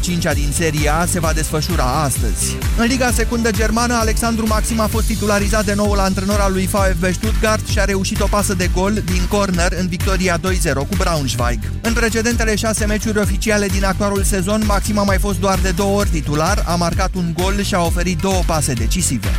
[0.00, 2.56] cincea din Serie A se va desfășura astăzi.
[2.78, 6.66] În Liga Secundă Germană, Alexandru Maxim a fost titularizat de nou la antrenor al lui
[6.72, 10.40] VfB Stuttgart și a reușit o pasă de gol din corner în victoria 2-0
[10.72, 11.58] cu Braunschweig.
[11.80, 15.98] În precedentele șase meciuri oficiale din actualul sezon, Maxim a mai fost doar de două
[15.98, 19.30] ori titular, a marcat un gol și a oferit două pase decisive.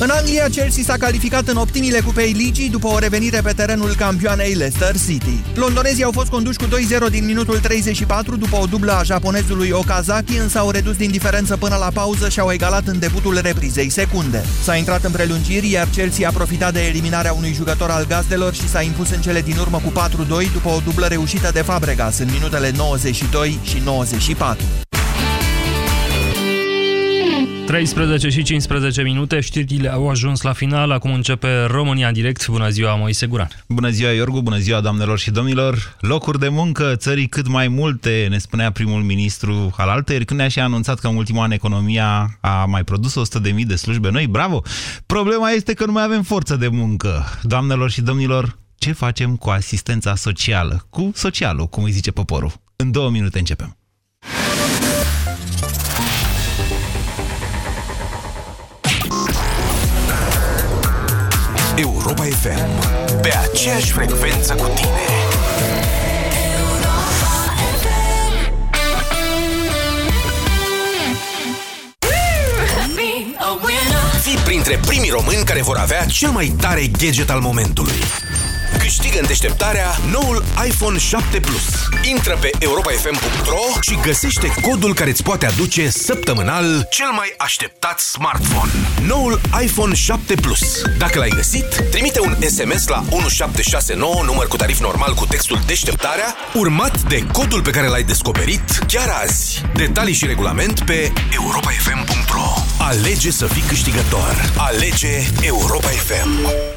[0.00, 4.54] În Anglia, Chelsea s-a calificat în optimile cupei ligii după o revenire pe terenul campioanei
[4.54, 5.42] Leicester City.
[5.54, 10.36] Londonezii au fost conduși cu 2-0 din minutul 34 după o dublă a japonezului Okazaki,
[10.36, 14.44] însă au redus din diferență până la pauză și au egalat în debutul reprizei secunde.
[14.62, 18.68] S-a intrat în prelungiri, iar Chelsea a profitat de eliminarea unui jucător al gazdelor și
[18.68, 19.92] s-a impus în cele din urmă cu
[20.46, 24.64] 4-2 după o dublă reușită de Fabregas în minutele 92 și 94.
[27.68, 32.48] 13 și 15 minute, știrile au ajuns la final, acum începe România în direct.
[32.48, 33.48] Bună ziua, Moise Guran.
[33.68, 35.96] Bună ziua, Iorgu, bună ziua, doamnelor și domnilor.
[36.00, 40.48] Locuri de muncă, țării cât mai multe, ne spunea primul ministru al alteri, când ne-a
[40.48, 44.26] și anunțat că în ultimul an economia a mai produs 100.000 de slujbe noi.
[44.26, 44.62] Bravo!
[45.06, 47.24] Problema este că nu mai avem forță de muncă.
[47.42, 50.86] Doamnelor și domnilor, ce facem cu asistența socială?
[50.90, 52.52] Cu socialul, cum îi zice poporul.
[52.76, 53.76] În două minute începem.
[61.78, 62.70] Europa FM.
[63.22, 64.88] Pe aceeași frecvență cu tine.
[74.22, 78.02] Fii printre primii români care vor avea cel mai tare gadget al momentului.
[78.88, 81.88] Câștigă în deșteptarea noul iPhone 7 Plus.
[82.02, 88.72] Intră pe europafm.ro și găsește codul care îți poate aduce săptămânal cel mai așteptat smartphone.
[89.06, 90.82] Noul iPhone 7 Plus.
[90.98, 96.34] Dacă l-ai găsit, trimite un SMS la 1769, număr cu tarif normal cu textul deșteptarea,
[96.54, 99.62] urmat de codul pe care l-ai descoperit chiar azi.
[99.74, 104.52] Detalii și regulament pe europafm.ro Alege să fii câștigător.
[104.56, 106.76] Alege Europa FM.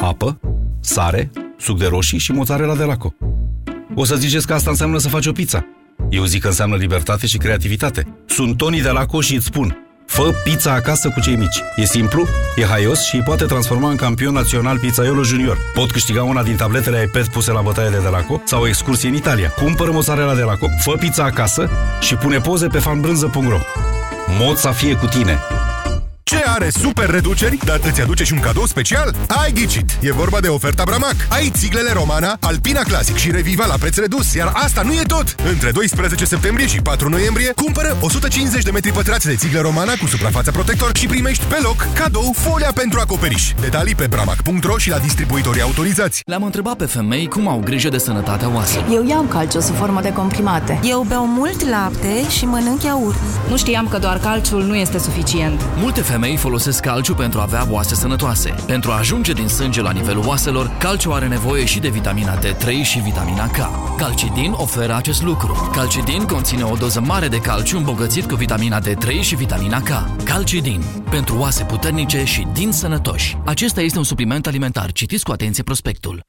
[0.00, 0.40] apă,
[0.80, 3.14] sare, suc de roșii și mozzarella de laco.
[3.94, 5.66] O să ziceți că asta înseamnă să faci o pizza.
[6.08, 8.06] Eu zic că înseamnă libertate și creativitate.
[8.26, 11.62] Sunt Tony de Laco și îți spun, fă pizza acasă cu cei mici.
[11.76, 15.58] E simplu, e haios și îi poate transforma în campion național pizzaiolo junior.
[15.74, 19.14] Pot câștiga una din tabletele iPad puse la bătaie de Delaco sau o excursie în
[19.14, 19.50] Italia.
[19.50, 21.70] Cumpără mozzarella de Laco, fă pizza acasă
[22.00, 23.58] și pune poze pe fanbrânză.ro.
[24.38, 25.38] Mod să fie cu tine!
[26.30, 29.14] Ce are super reduceri, dar îți aduce și un cadou special?
[29.28, 29.98] Ai ghicit!
[30.00, 31.14] E vorba de oferta Bramac.
[31.28, 35.34] Ai țiglele Romana, Alpina Classic și Reviva la preț redus, iar asta nu e tot!
[35.50, 40.06] Între 12 septembrie și 4 noiembrie, cumpără 150 de metri pătrați de țiglă Romana cu
[40.06, 43.52] suprafața protector și primești pe loc cadou folia pentru acoperiș.
[43.60, 46.22] Detalii pe bramac.ro și la distribuitorii autorizați.
[46.26, 48.86] Le-am întrebat pe femei cum au grijă de sănătatea oaselor.
[48.92, 50.80] Eu iau calciu sub formă de comprimate.
[50.82, 53.18] Eu beau mult lapte și mănânc iaurt.
[53.48, 55.60] Nu știam că doar calciul nu este suficient.
[55.76, 58.54] Multe femei folosesc calciu pentru a avea oase sănătoase.
[58.66, 62.82] Pentru a ajunge din sânge la nivelul oaselor, calciu are nevoie și de vitamina D3
[62.82, 63.56] și vitamina K.
[63.96, 65.70] Calcidin oferă acest lucru.
[65.74, 69.88] Calcidin conține o doză mare de calciu îmbogățit cu vitamina D3 și vitamina K.
[70.24, 70.82] Calcidin.
[71.10, 73.36] Pentru oase puternice și din sănătoși.
[73.44, 74.92] Acesta este un supliment alimentar.
[74.92, 76.20] Citiți cu atenție prospectul.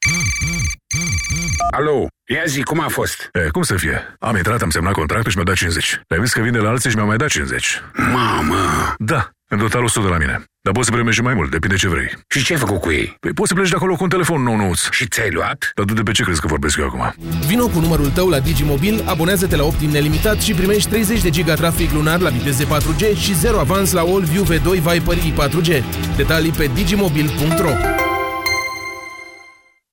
[1.71, 3.29] Alo, ia zi, cum a fost?
[3.33, 4.15] E, cum să fie?
[4.19, 6.01] Am intrat, am semnat contractul și mi-a dat 50.
[6.07, 7.81] Le-am zis că vin de la alții și mi-au mai dat 50.
[8.13, 8.95] Mamă!
[8.97, 10.43] Da, în total 100 de la mine.
[10.61, 12.11] Dar poți să primești și mai mult, depinde ce vrei.
[12.27, 13.15] Și ce ai făcut cu ei?
[13.19, 14.79] Păi poți să pleci de acolo cu un telefon nou nouț.
[14.91, 15.71] Și ți-ai luat?
[15.75, 17.13] Dar tu de pe ce crezi că vorbesc eu acum?
[17.47, 21.53] Vino cu numărul tău la Digimobil, abonează-te la Optim nelimitat și primești 30 de giga
[21.53, 25.83] trafic lunar la viteze 4G și 0 avans la All-View V2 Viper i4G.
[26.15, 27.71] Detalii pe digimobil.ro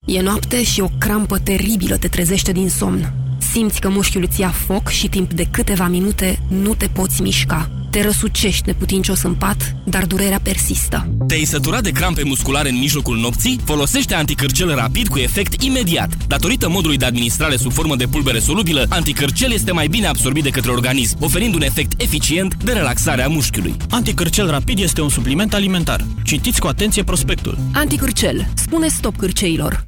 [0.07, 3.13] E noapte și o crampă teribilă te trezește din somn.
[3.39, 7.78] Simți că mușchiul îți ia foc și timp de câteva minute nu te poți mișca.
[7.99, 11.09] Te răsucești neputincios în pat, dar durerea persistă.
[11.27, 13.61] Te-ai săturat de crampe musculare în mijlocul nopții?
[13.65, 16.17] Folosește anticârcel rapid cu efect imediat.
[16.27, 20.51] Datorită modului de administrare sub formă de pulbere solubilă, anticârcel este mai bine absorbit de
[20.51, 23.77] către organism, oferind un efect eficient de relaxare a mușchiului.
[23.91, 26.05] Anticârcel rapid este un supliment alimentar.
[26.25, 27.59] Citiți cu atenție prospectul.
[27.73, 28.49] Anticârcel.
[28.55, 29.87] Spune stop cârceilor.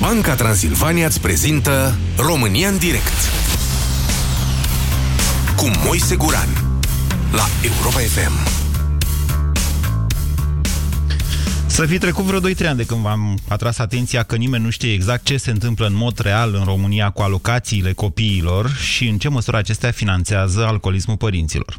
[0.00, 3.43] Banca Transilvania îți prezintă România în direct.
[5.56, 6.48] Cu Moise Guran
[7.32, 8.32] la Europa FM.
[11.66, 14.92] Să fi trecut vreo 2-3 ani de când v-am atras atenția că nimeni nu știe
[14.92, 19.28] exact ce se întâmplă în mod real în România cu alocațiile copiilor și în ce
[19.28, 21.78] măsură acestea finanțează alcoolismul părinților.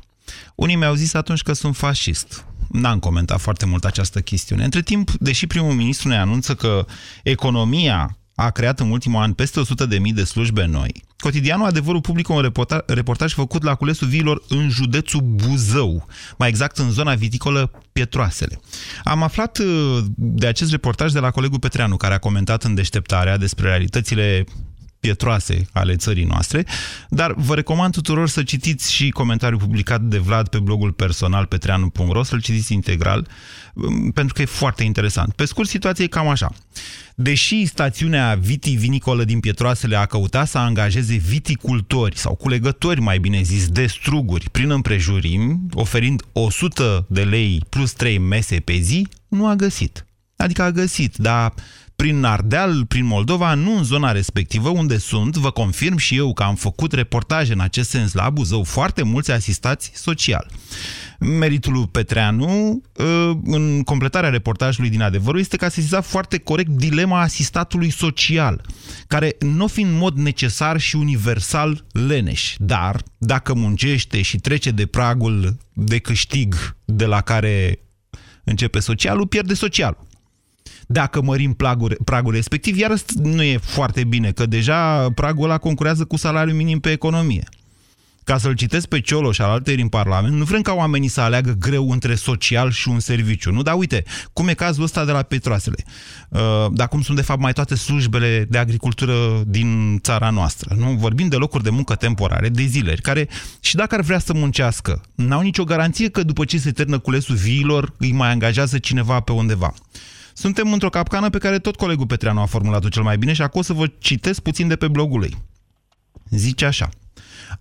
[0.56, 2.46] Unii mi-au zis atunci că sunt fascist.
[2.72, 4.64] N-am comentat foarte mult această chestiune.
[4.64, 6.86] Între timp, deși primul ministru ne anunță că
[7.24, 11.04] economia a creat în ultimul an peste 100.000 de slujbe noi.
[11.18, 16.78] Cotidianul Adevărul publică un reportaj, reportaj făcut la culesul viilor în județul Buzău, mai exact
[16.78, 18.60] în zona viticolă Pietroasele.
[19.04, 23.38] Am aflat uh, de acest reportaj de la colegul Petreanu, care a comentat în deșteptarea
[23.38, 24.46] despre realitățile
[25.06, 26.66] pietroase ale țării noastre,
[27.10, 32.24] dar vă recomand tuturor să citiți și comentariul publicat de Vlad pe blogul personal petreanu.ro,
[32.24, 33.28] să-l citiți integral,
[33.74, 35.34] um, pentru că e foarte interesant.
[35.34, 36.52] Pe scurt, situația e cam așa.
[37.16, 43.68] Deși stațiunea vitivinicolă din Pietroasele a căutat să angajeze viticultori sau culegători, mai bine zis,
[43.68, 49.56] de struguri prin împrejurim, oferind 100 de lei plus 3 mese pe zi, nu a
[49.56, 50.06] găsit.
[50.36, 51.54] Adică a găsit, dar
[51.96, 56.44] prin Ardeal, prin Moldova, nu în zona respectivă unde sunt, vă confirm și eu că
[56.44, 60.48] am făcut reportaje în acest sens la Buzău, foarte mulți asistați social.
[61.20, 66.70] Meritul lui Petreanu, ă, în completarea reportajului din adevărul, este că a sesizat foarte corect
[66.70, 68.62] dilema asistatului social,
[69.08, 74.86] care nu fi în mod necesar și universal leneș, dar dacă muncește și trece de
[74.86, 76.56] pragul de câștig
[76.86, 77.80] de la care
[78.44, 80.06] începe socialul, pierde socialul
[80.88, 82.94] dacă mărim pragul, pragul respectiv, iar
[83.24, 87.44] nu e foarte bine, că deja pragul ăla concurează cu salariul minim pe economie.
[88.24, 91.56] Ca să-l citesc pe Cioloș al alteri în Parlament, nu vrem ca oamenii să aleagă
[91.60, 93.62] greu între social și un serviciu, nu?
[93.62, 94.04] Dar uite,
[94.34, 95.84] cum e cazul ăsta de la Petroasele.
[96.30, 96.40] Uh,
[96.72, 99.14] dar cum sunt de fapt mai toate slujbele de agricultură
[99.46, 100.92] din țara noastră, nu?
[100.92, 103.30] Vorbim de locuri de muncă temporare, de zile, care
[103.60, 107.36] și dacă ar vrea să muncească, n-au nicio garanție că după ce se termină culesul
[107.36, 109.74] viilor, îi mai angajează cineva pe undeva.
[110.38, 113.60] Suntem într-o capcană pe care tot colegul Petreanu a formulat-o cel mai bine și acum
[113.60, 115.38] o să vă citesc puțin de pe blogul lui.
[116.30, 116.90] Zice așa.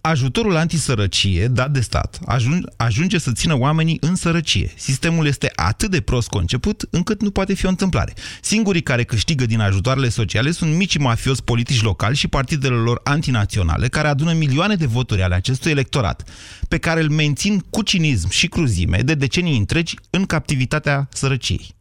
[0.00, 4.72] Ajutorul antisărăcie dat de stat ajunge, ajunge să țină oamenii în sărăcie.
[4.76, 8.12] Sistemul este atât de prost conceput încât nu poate fi o întâmplare.
[8.40, 13.88] Singurii care câștigă din ajutoarele sociale sunt micii mafioți politici locali și partidele lor antinaționale
[13.88, 16.28] care adună milioane de voturi ale acestui electorat,
[16.68, 21.74] pe care îl mențin cu cinism și cruzime de decenii întregi în captivitatea sărăciei.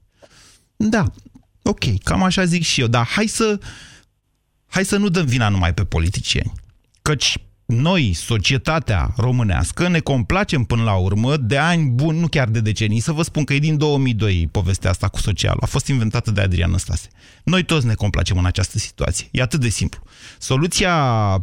[0.90, 1.12] Da,
[1.62, 3.60] ok, cam așa zic și eu, dar hai să,
[4.68, 6.52] hai să nu dăm vina numai pe politicieni.
[7.02, 12.60] Căci noi, societatea românească, ne complacem până la urmă de ani buni, nu chiar de
[12.60, 13.00] decenii.
[13.00, 15.60] Să vă spun că e din 2002 povestea asta cu socialul.
[15.62, 17.08] A fost inventată de Adrian Năstase.
[17.44, 19.28] Noi toți ne complacem în această situație.
[19.32, 20.02] E atât de simplu.
[20.38, 20.96] Soluția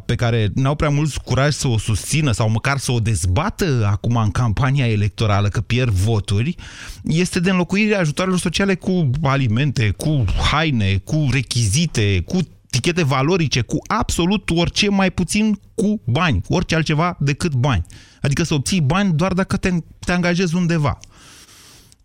[0.07, 4.17] pe care n-au prea mulți curaj să o susțină sau măcar să o dezbată acum
[4.17, 6.55] în campania electorală, că pierd voturi,
[7.03, 12.39] este de înlocuirea ajutoarelor sociale cu alimente, cu haine, cu rechizite, cu
[12.71, 17.87] tichete valorice cu absolut orice mai puțin cu bani, orice altceva decât bani.
[18.23, 20.99] Adică să obții bani doar dacă te, te angajezi undeva.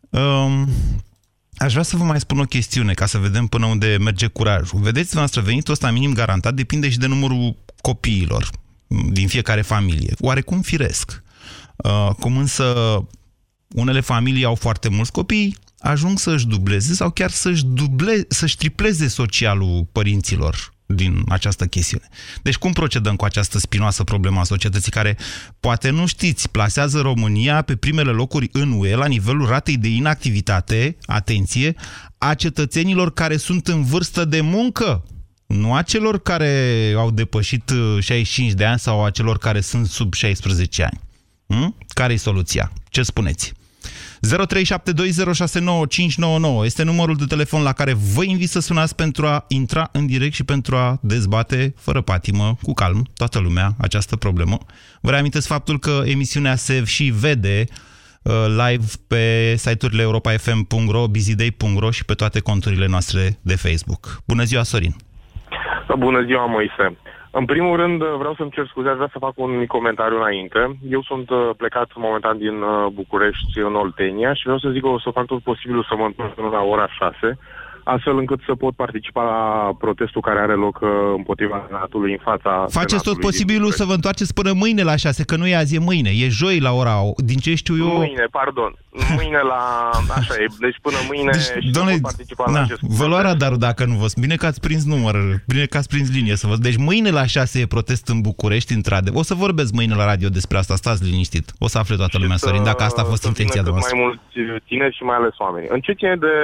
[0.10, 0.70] Um,
[1.58, 4.80] aș vrea să vă mai spun o chestiune ca să vedem până unde merge curajul.
[4.80, 8.50] Vedeți, noastră, venitul ăsta minim garantat depinde și de numărul copiilor
[9.12, 10.14] din fiecare familie.
[10.20, 11.24] Oarecum firesc.
[11.76, 13.00] Uh, cum însă
[13.76, 19.08] unele familii au foarte mulți copii, ajung să-și dubleze sau chiar să-și, duble, să-și tripleze
[19.08, 22.08] socialul părinților din această chestiune.
[22.42, 25.18] Deci cum procedăm cu această spinoasă problemă a societății care,
[25.60, 30.98] poate nu știți, plasează România pe primele locuri în UE la nivelul ratei de inactivitate,
[31.06, 31.76] atenție,
[32.18, 35.04] a cetățenilor care sunt în vârstă de muncă,
[35.46, 39.88] nu a celor care au depășit 65 uh, de ani sau a celor care sunt
[39.88, 41.00] sub 16 ani.
[41.48, 41.76] Hmm?
[41.88, 42.72] Care e soluția?
[42.90, 43.54] Ce spuneți?
[43.54, 43.65] 0372069599
[46.66, 50.34] este numărul de telefon la care vă invit să sunați pentru a intra în direct
[50.34, 54.58] și pentru a dezbate fără patimă, cu calm, toată lumea, această problemă.
[55.02, 57.64] Vă reamintesc faptul că emisiunea se și vede
[58.22, 64.22] uh, live pe site-urile europa.fm.ro, busyday.ro și pe toate conturile noastre de Facebook.
[64.28, 64.96] Bună ziua, Sorin!
[65.98, 66.98] Bună ziua, Moise!
[67.40, 70.78] În primul rând, vreau să-mi cer scuze, aș vrea să fac un mic comentariu înainte.
[70.90, 74.88] Eu sunt uh, plecat momentan din uh, București în Oltenia și vreau să zic că
[74.88, 77.38] o să fac tot posibilul să mă întorc până la ora 6,
[77.86, 82.66] astfel încât să pot participa la protestul care are loc uh, împotriva Senatului în fața
[82.70, 85.80] Faceți tot posibilul să vă întoarceți până mâine la 6, că nu e azi, e
[85.80, 87.98] mâine, e joi la ora, din ce știu eu...
[87.98, 88.76] Mâine, pardon.
[89.16, 89.90] Mâine la...
[90.18, 93.22] Așa e, deci până mâine Deci, și domnule, pot participa la na, acest vă lua
[93.22, 94.06] radarul dacă nu vă...
[94.20, 95.16] Bine că ați prins număr,
[95.48, 96.56] bine că ați prins linie să vă...
[96.56, 99.20] Deci mâine la 6 e protest în București, într-adevăr.
[99.20, 101.46] O să vorbesc mâine la radio despre asta, stați liniștit.
[101.60, 103.98] O să afle toată lumea, Sorin, dacă asta a fost să vină intenția cât dumneavoastră.
[103.98, 105.68] mai mulți tineri și mai ales oameni.
[105.70, 106.36] În ce ține de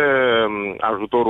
[0.48, 0.76] um,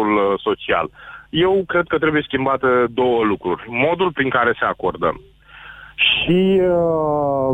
[0.02, 0.90] ajutorul uh, social?
[1.30, 3.64] Eu cred că trebuie schimbate două lucruri.
[3.68, 5.22] Modul prin care se acordă
[5.96, 7.54] și, uh,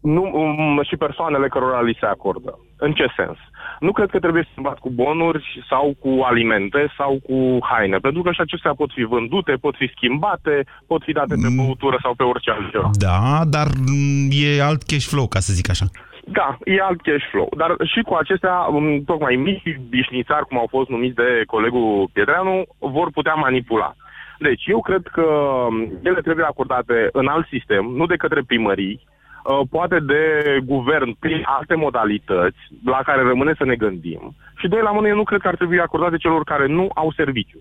[0.00, 2.58] nu, um, și persoanele cărora li se acordă.
[2.76, 3.38] În ce sens?
[3.80, 8.32] Nu cred că trebuie schimbat cu bonuri sau cu alimente sau cu haine, pentru că
[8.32, 12.22] și acestea pot fi vândute, pot fi schimbate, pot fi date pe băutură sau pe
[12.22, 12.90] orice altceva.
[12.92, 15.86] Da, dar mm, e alt cash flow, ca să zic așa.
[16.28, 17.48] Da, e alt cash flow.
[17.56, 22.64] Dar și cu acestea, um, tocmai mici bișnițari, cum au fost numiți de colegul Pietreanu,
[22.78, 23.94] vor putea manipula.
[24.38, 29.00] Deci, eu cred că um, ele trebuie acordate în alt sistem, nu de către primării,
[29.00, 30.22] uh, poate de
[30.64, 34.34] guvern prin alte modalități la care rămâne să ne gândim.
[34.56, 37.12] Și doi la mână, eu nu cred că ar trebui acordate celor care nu au
[37.12, 37.58] serviciu.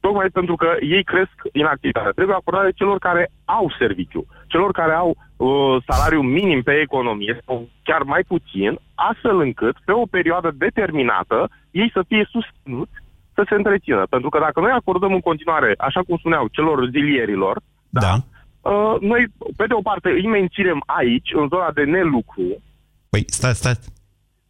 [0.00, 2.10] Tocmai pentru că ei cresc inactivitatea.
[2.10, 7.68] Trebuie acordate celor care au serviciu, celor care au uh, salariu minim pe economie, sau
[7.82, 12.92] chiar mai puțin, astfel încât, pe o perioadă determinată, ei să fie susținuți
[13.34, 14.02] să se întrețină.
[14.10, 18.14] Pentru că dacă noi acordăm în continuare, așa cum spuneau, celor zilierilor, da.
[18.60, 19.26] uh, noi,
[19.56, 22.62] pe de o parte, îi menținem aici, în zona de nelucru,
[23.10, 23.88] Păi, stați, stați.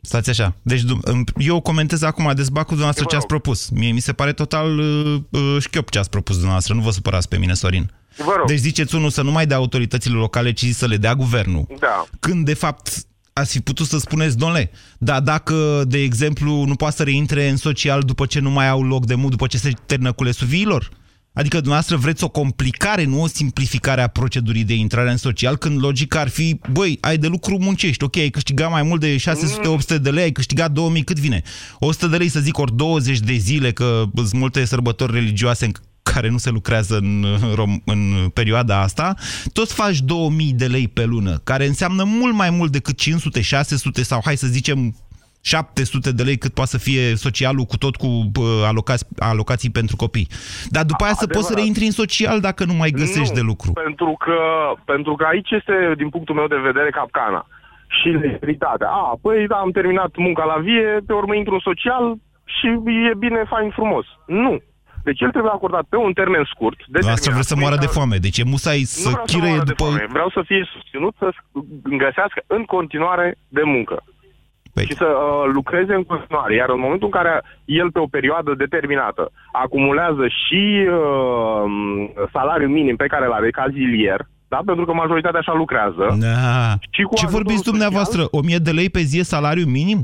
[0.00, 0.54] Stați așa.
[0.62, 3.70] Deci, du- îmi- eu comentez acum, dezbat cu dumneavoastră ce ați propus.
[3.70, 6.74] Mie mi se pare total uh, uh, șchiop ce ați propus dumneavoastră.
[6.74, 7.90] Nu vă supărați pe mine, Sorin.
[8.16, 8.46] Vă rog.
[8.46, 11.66] Deci ziceți unul să nu mai dea autoritățile locale, ci să le dea guvernul.
[11.80, 16.74] da, Când, de fapt, ați fi putut să spuneți, domnule, dar dacă, de exemplu, nu
[16.74, 19.58] poate să reintre în social după ce nu mai au loc de muncă, după ce
[19.58, 20.88] se termină cu lesul viilor?
[21.32, 25.82] Adică dumneavoastră vreți o complicare, nu o simplificare a procedurii de intrare în social, când
[25.82, 30.00] logica ar fi, băi, ai de lucru, muncești, ok, ai câștigat mai mult de 600-800
[30.00, 31.42] de lei, ai câștigat 2000, cât vine?
[31.78, 35.72] 100 de lei, să zic, ori 20 de zile, că sunt multe sărbători religioase în
[36.16, 37.24] care nu se lucrează în,
[37.60, 38.00] rom- în
[38.38, 39.14] perioada asta,
[39.52, 44.02] tot faci 2000 de lei pe lună, care înseamnă mult mai mult decât 500, 600
[44.02, 44.78] sau hai să zicem
[45.42, 49.96] 700 de lei cât poate să fie socialul cu tot cu bă, alocați, alocații pentru
[49.96, 50.28] copii.
[50.74, 51.62] Dar după aia să poți să adevărat.
[51.62, 53.68] reintri în social dacă nu mai găsești nu, de lucru.
[53.86, 54.38] Pentru că,
[54.92, 57.42] pentru că aici este, din punctul meu de vedere, capcana.
[57.98, 58.88] Și legalitatea.
[58.88, 62.04] A, păi da, am terminat munca la vie, pe urmă intru în social
[62.54, 62.66] și
[63.10, 64.06] e bine, fain, frumos.
[64.26, 64.54] Nu.
[65.08, 66.78] Deci el trebuie acordat pe un termen scurt.
[67.16, 68.16] Asta vreți să moară de foame.
[68.26, 69.84] Deci e musai Nu să vreau să chireie moară de după...
[69.84, 70.06] foame.
[70.16, 71.28] Vreau să fie susținut să
[72.04, 73.96] găsească în continuare de muncă.
[74.74, 74.84] Păi.
[74.86, 76.54] Și să uh, lucreze în continuare.
[76.54, 77.32] Iar în momentul în care
[77.64, 79.22] el, pe o perioadă determinată,
[79.52, 80.62] acumulează și
[80.98, 81.64] uh,
[82.32, 84.60] salariul minim pe care îl are ca zilier, da?
[84.66, 86.74] pentru că majoritatea așa lucrează, Da.
[86.90, 87.72] Și cu Ce ajutorul vorbiți social?
[87.72, 88.20] dumneavoastră?
[88.30, 90.00] 1000 de lei pe zi e salariu minim?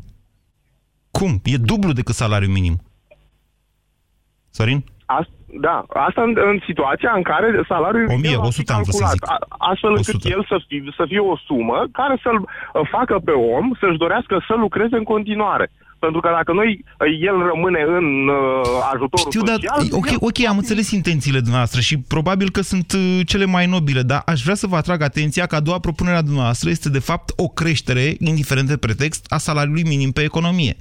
[1.10, 1.32] Cum?
[1.44, 2.76] E dublu decât salariu minim.
[4.50, 4.84] Sorin?
[5.18, 5.26] As,
[5.66, 5.76] da,
[6.06, 9.04] asta în, în situația în care salariul 1000, minim va fi 100 am vrut să
[9.04, 9.24] calculat, zic.
[9.34, 10.28] a- astfel încât 100.
[10.34, 12.48] el să fie, să fie o sumă care să-l uh,
[12.94, 15.66] facă pe om să-și dorească să lucreze în continuare.
[16.04, 19.88] Pentru că dacă noi, uh, el rămâne în uh, ajutorul Știu, dar, social...
[19.90, 24.02] ok, el- ok, am înțeles intențiile dumneavoastră și probabil că sunt uh, cele mai nobile,
[24.02, 26.98] dar aș vrea să vă atrag atenția că a doua propunere a dumneavoastră este de
[26.98, 30.76] fapt o creștere, indiferent de pretext, a salariului minim pe economie,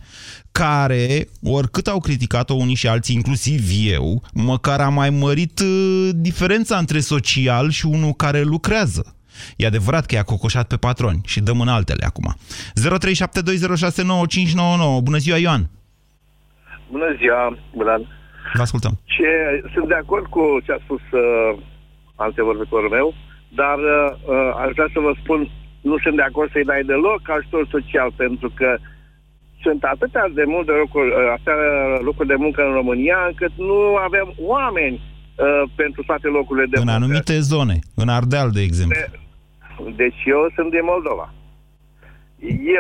[0.52, 6.78] care, oricât au criticat-o unii și alții, inclusiv eu, măcar a mai mărit uh, diferența
[6.78, 9.16] între social și unul care lucrează.
[9.58, 12.34] E adevărat că i-a cocoșat pe patroni și dăm în altele acum.
[12.34, 12.38] 0372069599.
[15.04, 15.70] Bună ziua, Ioan!
[16.92, 18.08] Bună ziua, Bran.
[18.54, 19.00] Vă ascultăm.
[19.04, 19.32] Ce,
[19.74, 21.58] sunt de acord cu ce a spus uh,
[22.16, 23.14] antevorbitorul meu,
[23.50, 25.50] dar uh, aș vrea să vă spun,
[25.82, 28.78] nu sunt de acord să-i dai deloc ajutor social, pentru că
[29.64, 31.54] sunt atâtea de multe locuri, uh, astea
[32.02, 35.02] locuri de muncă în România, încât nu avem oameni
[35.42, 36.98] uh, pentru toate locurile de În muncă.
[37.00, 39.00] anumite zone, în Ardeal, de exemplu.
[39.96, 41.34] Deci eu sunt din Moldova.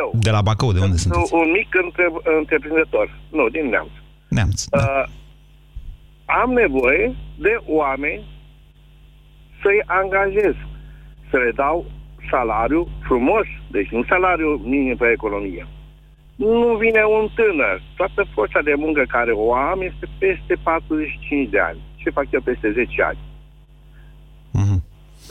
[0.01, 1.33] Eu De la Bacău, de unde sunt sunteți?
[1.33, 2.05] un mic între,
[2.39, 3.19] întreprinzător.
[3.31, 3.91] Nu, din Neamț.
[4.27, 4.65] Neamț.
[4.71, 5.03] Uh,
[6.25, 8.23] am nevoie de oameni
[9.61, 10.55] să-i angajez,
[11.29, 11.85] să le dau
[12.29, 15.67] salariu frumos, deci nu salariu minim pe economie.
[16.35, 17.81] Nu vine un tânăr.
[17.95, 21.79] Toată forța de muncă care o am este peste 45 de ani.
[22.03, 23.17] Ce fac eu peste 10 ani?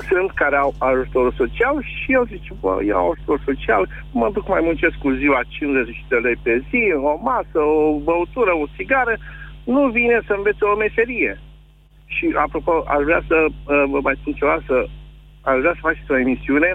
[0.09, 4.49] Sunt care au ajutorul social și eu zic, bă, eu au ajutor social, mă duc
[4.49, 9.15] mai muncesc cu ziua 50 de lei pe zi, o masă, o băutură, o țigară,
[9.65, 11.41] nu vine să învețe o meserie.
[12.05, 14.87] Și apropo, aș vrea să uh, vă mai spun ceva, să,
[15.41, 16.71] aș vrea să faceți o emisiune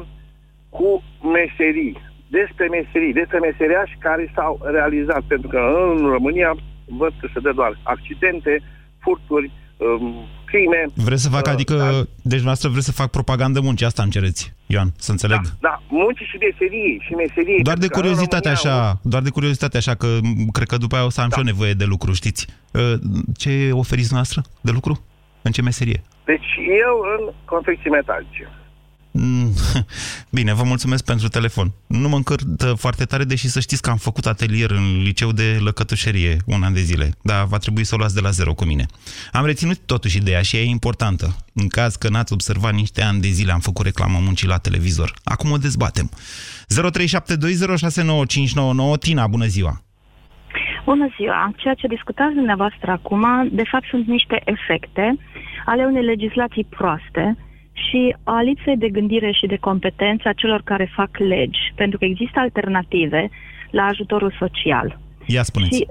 [0.69, 1.03] cu
[1.37, 1.97] meserii.
[2.27, 5.59] despre meserii, despre meseriași care s-au realizat, pentru că
[5.95, 8.61] în România văd că se dă doar accidente,
[9.03, 10.85] furturi, um, crime.
[10.93, 14.11] Vreți să fac, uh, adică, da, deci noastră vreți să fac propagandă muncii, asta îmi
[14.11, 15.41] cereți, Ioan, să înțeleg.
[15.59, 17.61] da, munci și meserii și meserii.
[17.63, 20.67] Doar de pentru că în curiozitate România așa, doar de curiozitate așa, că m, cred
[20.67, 22.47] că după aia o să am și eu nevoie de lucru, știți.
[22.71, 22.93] Uh,
[23.37, 25.05] Ce oferiți noastră de lucru?
[25.41, 26.01] În ce meserie?
[26.25, 26.49] Deci
[26.85, 28.49] eu în confecții metalice.
[29.17, 29.51] Mm,
[30.37, 31.71] Bine, vă mulțumesc pentru telefon.
[31.87, 35.57] Nu mă încărtă foarte tare, deși să știți că am făcut atelier în liceu de
[35.63, 38.65] lăcătușerie un an de zile, dar va trebui să o luați de la zero cu
[38.65, 38.85] mine.
[39.31, 41.35] Am reținut totuși ideea și e importantă.
[41.53, 45.13] În caz că n-ați observat niște ani de zile, am făcut reclamă muncii la televizor.
[45.23, 46.09] Acum o dezbatem.
[48.95, 49.81] 0372069599 Tina, bună ziua!
[50.85, 51.51] Bună ziua!
[51.55, 55.17] Ceea ce discutați dumneavoastră acum, de fapt, sunt niște efecte
[55.65, 57.37] ale unei legislații proaste
[57.75, 62.05] și a lipsei de gândire și de competență a celor care fac legi, pentru că
[62.05, 63.29] există alternative
[63.71, 64.99] la ajutorul social.
[65.25, 65.75] Ia spuneți.
[65.75, 65.87] Și,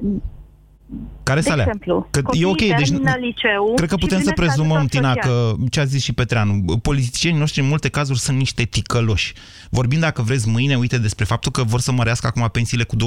[1.23, 1.65] Care de să alea?
[1.65, 4.77] exemplu, Că e copiii ok, deci termină liceu cred că și putem să primesc prezumăm,
[4.77, 5.55] ajutor Tina, social.
[5.57, 9.33] că ce a zis și Petreanu, politicienii noștri în multe cazuri sunt niște ticăloși.
[9.71, 12.99] Vorbim, dacă vreți, mâine, uite, despre faptul că vor să mărească acum pensiile cu 25%.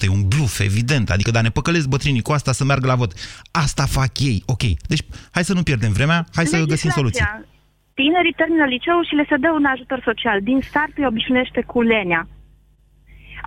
[0.00, 1.10] E un bluf, evident.
[1.10, 3.12] Adică, dar ne păcălesc bătrânii cu asta să meargă la vot.
[3.50, 4.62] Asta fac ei, ok.
[4.88, 7.24] Deci, hai să nu pierdem vremea, hai să găsim soluții.
[7.94, 8.00] Legislația.
[8.00, 10.38] Tinerii termină liceul și le se dă un ajutor social.
[10.42, 12.28] Din start îi obișnuiește cu lenea.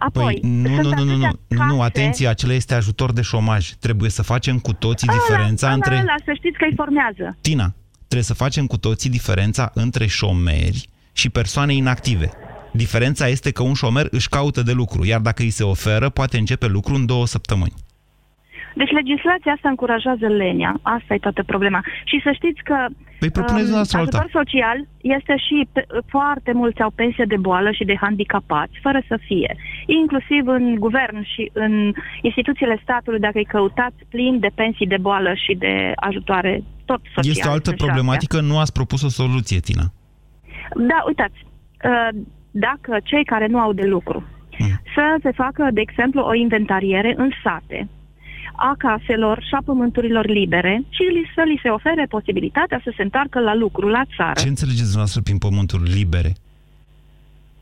[0.08, 2.74] Apoi, Păi, nu, sunt nu, nu, nu, nu, atâtea nu, nu, case- atenție, acela este
[2.74, 3.70] ajutor de șomaj.
[3.70, 5.96] Trebuie să facem cu toții Ăla, diferența ăla, între...
[5.96, 7.38] Ăla, să știți că îi formează.
[7.42, 12.30] Tina, trebuie să facem cu toții diferența între șomeri și persoane inactive.
[12.74, 16.38] Diferența este că un șomer își caută de lucru, iar dacă îi se oferă, poate
[16.38, 17.74] începe lucru în două săptămâni.
[18.74, 20.80] Deci legislația asta încurajează lenia.
[20.82, 21.82] Asta e toată problema.
[22.03, 22.77] Și să știți că
[23.20, 24.18] Păi propuneți dumneavoastră alta.
[24.18, 29.01] ajutor social este și pe, foarte mulți au pensie de boală și de handicapați, fără
[29.08, 29.56] să fie.
[29.86, 35.34] Inclusiv în guvern și în instituțiile statului, dacă îi căutați plin de pensii de boală
[35.34, 37.38] și de ajutoare tot sociale.
[37.38, 39.86] Este o altă sunt și problematică, nu ați propus o soluție, Tina.
[40.75, 42.10] Da, uitați, uh,
[42.51, 44.24] dacă cei care nu au de lucru
[44.96, 47.88] să se facă, de exemplu, o inventariere în sate
[48.56, 53.02] a caselor și a pământurilor libere și li- să li se ofere posibilitatea să se
[53.02, 54.39] întoarcă la lucru, la țară.
[54.39, 56.32] Ce înțelegeți dumneavoastră prin pământuri libere?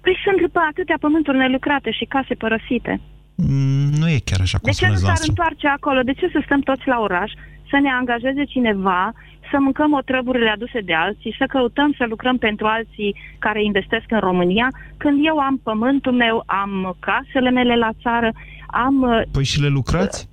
[0.01, 3.01] Păi sunt pe atâtea pământuri nelucrate și case părăsite.
[3.35, 5.29] Mm, Nu e chiar așa cum De ce nu spuneți s-ar dumneavoastră.
[5.33, 5.99] întoarce acolo?
[6.09, 7.31] De ce să stăm toți la oraș?
[7.69, 9.13] Să ne angajeze cineva,
[9.51, 14.19] să mâncăm otrăburile aduse de alții, să căutăm să lucrăm pentru alții care investesc în
[14.19, 18.29] România, când eu am pământul meu, am casele mele la țară,
[18.67, 19.01] am...
[19.01, 20.29] uh, Păi și le lucrați?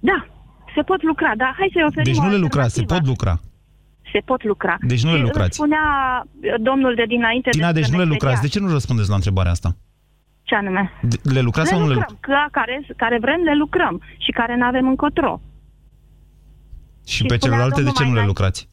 [0.00, 0.26] Da,
[0.74, 2.98] se pot lucra, dar hai să-i oferim Deci o nu le lucrați, se alternativă.
[2.98, 3.40] pot lucra.
[4.12, 4.76] Se pot lucra.
[4.80, 5.56] Deci nu le Și lucrați.
[5.56, 5.84] Spunea
[6.24, 7.50] uh, domnul de dinainte...
[7.50, 8.18] Tina, despre deci nu le meseria.
[8.20, 8.42] lucrați.
[8.42, 9.76] De ce nu răspundeți la întrebarea asta?
[10.42, 10.92] Ce anume?
[11.02, 12.50] De- Le lucrați le sau nu le lucrăm, lucrați?
[12.52, 15.40] că care, care vrem le lucrăm și care nu avem încotro.
[17.06, 18.68] Și pe celelalte de domnul ce nu mai le înainte- lucrați?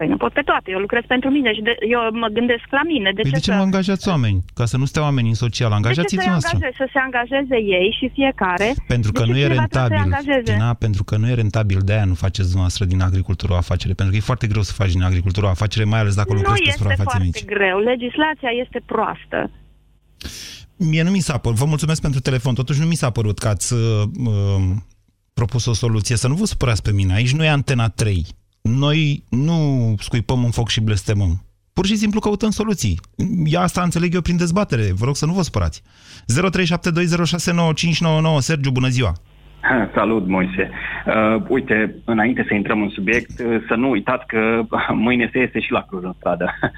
[0.00, 2.82] Păi nu pot pe toate, eu lucrez pentru mine și de, eu mă gândesc la
[2.92, 3.08] mine.
[3.18, 4.38] De Păi ce, de ce să, nu angajați oameni?
[4.54, 6.50] Ca să nu stea oameni în social, de ce angajați-ți să-i noastră.
[6.54, 8.68] angajeze, să se angajeze ei și fiecare?
[8.94, 10.12] Pentru că de ce nu e cineva trebuie să-i rentabil.
[10.12, 10.52] angajeze?
[10.52, 13.92] Tina, pentru că nu e rentabil, de-aia nu faceți dumneavoastră din agricultură o afacere.
[13.98, 16.38] Pentru că e foarte greu să faci din agricultură o afacere, mai ales dacă Nu
[16.38, 17.44] lucrezi pe este suprafațe foarte mici.
[17.54, 17.76] greu.
[17.92, 19.38] Legislația este proastă.
[20.92, 23.48] Mie nu mi s-a părut, vă mulțumesc pentru telefon, totuși nu mi s-a părut că
[23.54, 23.80] ați uh,
[24.26, 24.62] uh,
[25.38, 26.16] propus o soluție.
[26.22, 28.26] Să nu vă supărați pe mine, aici nu e Antena 3.
[28.62, 31.44] Noi nu scuipăm în foc și blestemăm.
[31.72, 33.00] Pur și simplu căutăm soluții.
[33.44, 34.92] Ia asta înțeleg eu prin dezbatere.
[34.94, 35.82] Vă rog să nu vă supărați.
[35.82, 35.84] 0372069599
[38.38, 39.12] Sergiu, bună ziua!
[39.60, 40.70] Ha, Salut, Moise.
[41.06, 44.62] Uh, uite, înainte să intrăm în subiect, uh, să nu uitați că
[45.04, 46.54] mâine se iese și la Cluj în stradă.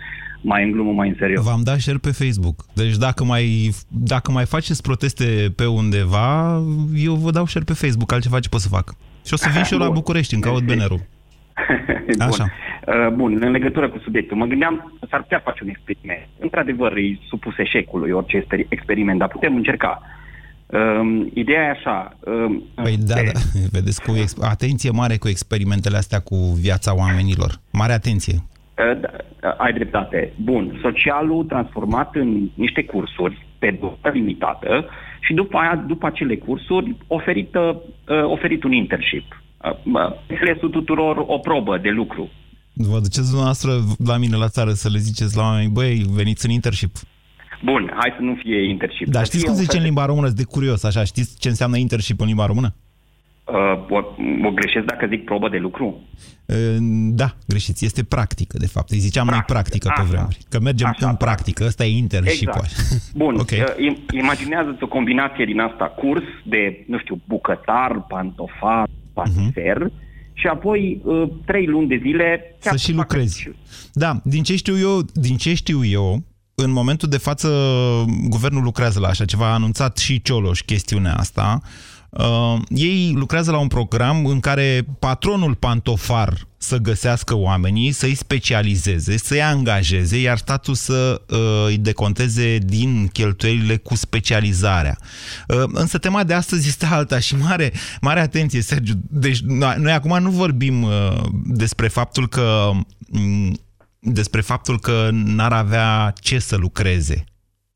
[0.50, 1.44] mai în glumă, mai în serios.
[1.44, 2.64] V-am dat share pe Facebook.
[2.72, 6.62] Deci dacă mai, dacă mai faceți proteste pe undeva,
[6.96, 8.12] eu vă dau share pe Facebook.
[8.12, 8.94] Altceva ce pot să fac?
[9.26, 9.94] Și o să vin și eu la Bun.
[9.94, 11.00] București, îmi caut bannerul.
[12.18, 12.28] Așa.
[12.28, 13.04] Bun.
[13.06, 16.28] Uh, Bun, în legătură cu subiectul, mă gândeam, s-ar putea face un experiment.
[16.38, 20.02] Într-adevăr, e supus eșecului orice exper- experiment, dar putem încerca.
[20.66, 22.18] Um, ideea e așa.
[22.20, 23.40] Um, Păi da, da,
[23.78, 27.50] vedeți cu ex- atenție mare cu experimentele astea cu viața oamenilor.
[27.72, 28.34] Mare atenție.
[28.34, 29.08] Uh, da,
[29.48, 30.32] uh, ai dreptate.
[30.36, 34.86] Bun, socialul transformat în niște cursuri pe durată limitată
[35.20, 37.76] și după aia, după acele cursuri, oferit, uh,
[38.24, 39.41] oferit un internship.
[39.64, 42.30] Uh, Înțelesul tuturor o probă de lucru.
[42.72, 43.70] Vă duceți dumneavoastră
[44.06, 46.96] la mine la țară să le ziceți la oameni, băi, veniți în internship.
[47.64, 49.06] Bun, hai să nu fie internship.
[49.08, 50.26] Dar Să știți fie cum un zice fel în de- limba română?
[50.26, 51.04] Sunt de curios, așa.
[51.04, 52.74] Știți ce înseamnă internship în limba română?
[53.44, 53.54] Uh,
[53.90, 53.96] o,
[54.46, 56.00] o greșesc dacă zic probă de lucru?
[56.46, 56.56] Uh,
[57.10, 57.84] Da, greșiți.
[57.84, 58.90] Este practică, de fapt.
[58.90, 60.10] Îi ziceam noi practică pe Așa.
[60.10, 60.38] vremuri.
[60.48, 61.64] Că mergem Așa, în practică.
[61.66, 62.70] Ăsta e internship Exact.
[63.22, 63.40] Bun, Ok.
[63.40, 63.58] okay.
[63.60, 69.92] uh, im- imaginează-ți o combinație din asta, curs de, nu știu, bucătar, pantofar, patiser
[70.32, 72.56] și apoi uh, trei luni de zile...
[72.58, 73.50] Să și lucrezi.
[73.92, 76.22] Da, din ce știu eu, din ce știu eu,
[76.54, 77.48] în momentul de față,
[78.28, 81.60] guvernul lucrează la așa ceva, a anunțat și Cioloș chestiunea asta.
[82.18, 89.16] Uh, ei lucrează la un program în care patronul pantofar să găsească oamenii, să-i specializeze,
[89.16, 94.98] să-i angajeze, iar statul să uh, îi deconteze din cheltuielile cu specializarea.
[95.48, 98.94] Uh, însă tema de astăzi este alta și mare, mare atenție, Sergiu.
[99.10, 102.70] Deci noi, noi acum nu vorbim uh, despre faptul că
[103.10, 103.60] m,
[103.98, 107.24] despre faptul că n-ar avea ce să lucreze.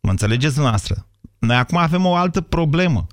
[0.00, 1.06] Mă înțelegeți noastră?
[1.38, 3.06] Noi acum avem o altă problemă.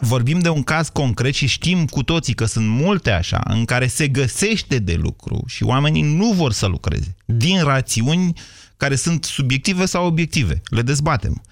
[0.00, 3.86] Vorbim de un caz concret și știm cu toții că sunt multe așa, în care
[3.86, 7.14] se găsește de lucru și oamenii nu vor să lucreze.
[7.24, 8.32] Din rațiuni
[8.76, 10.60] care sunt subiective sau obiective.
[10.70, 11.42] Le dezbatem.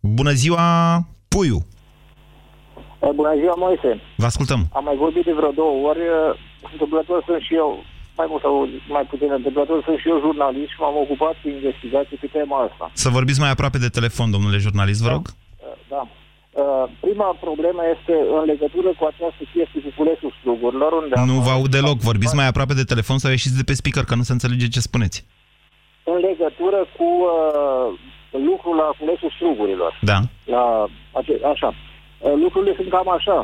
[0.00, 0.62] Bună ziua,
[1.28, 1.66] Puiu!
[3.02, 4.00] Eh, Bună ziua, Moise.
[4.16, 4.68] Vă ascultăm.
[4.72, 5.98] Am mai vorbit de vreo două ori.
[6.00, 6.40] eh,
[6.72, 7.84] Întâmplător sunt și eu,
[8.16, 12.16] mai mult sau mai puțin întâmplător, sunt și eu jurnalist și m-am ocupat cu investigații
[12.22, 12.90] pe tema asta.
[12.92, 15.24] Să vorbiți mai aproape de telefon, domnule jurnalist, vă rog.
[15.28, 16.02] Eh, Da.
[16.62, 21.38] Eh, Prima problemă este în legătură cu această chestie cu culesul strugurilor, unde am, Nu
[21.46, 21.98] vă aud deloc.
[22.10, 24.80] Vorbiți mai aproape de telefon sau ieșiți de pe speaker, că nu se înțelege ce
[24.88, 25.18] spuneți.
[26.12, 27.86] în legătură cu uh,
[28.48, 29.92] lucrul la culesul strugurilor.
[30.10, 30.18] Da.
[30.54, 30.64] La,
[31.18, 31.68] ace- așa.
[32.18, 33.38] Uh, Lucrurile sunt cam așa.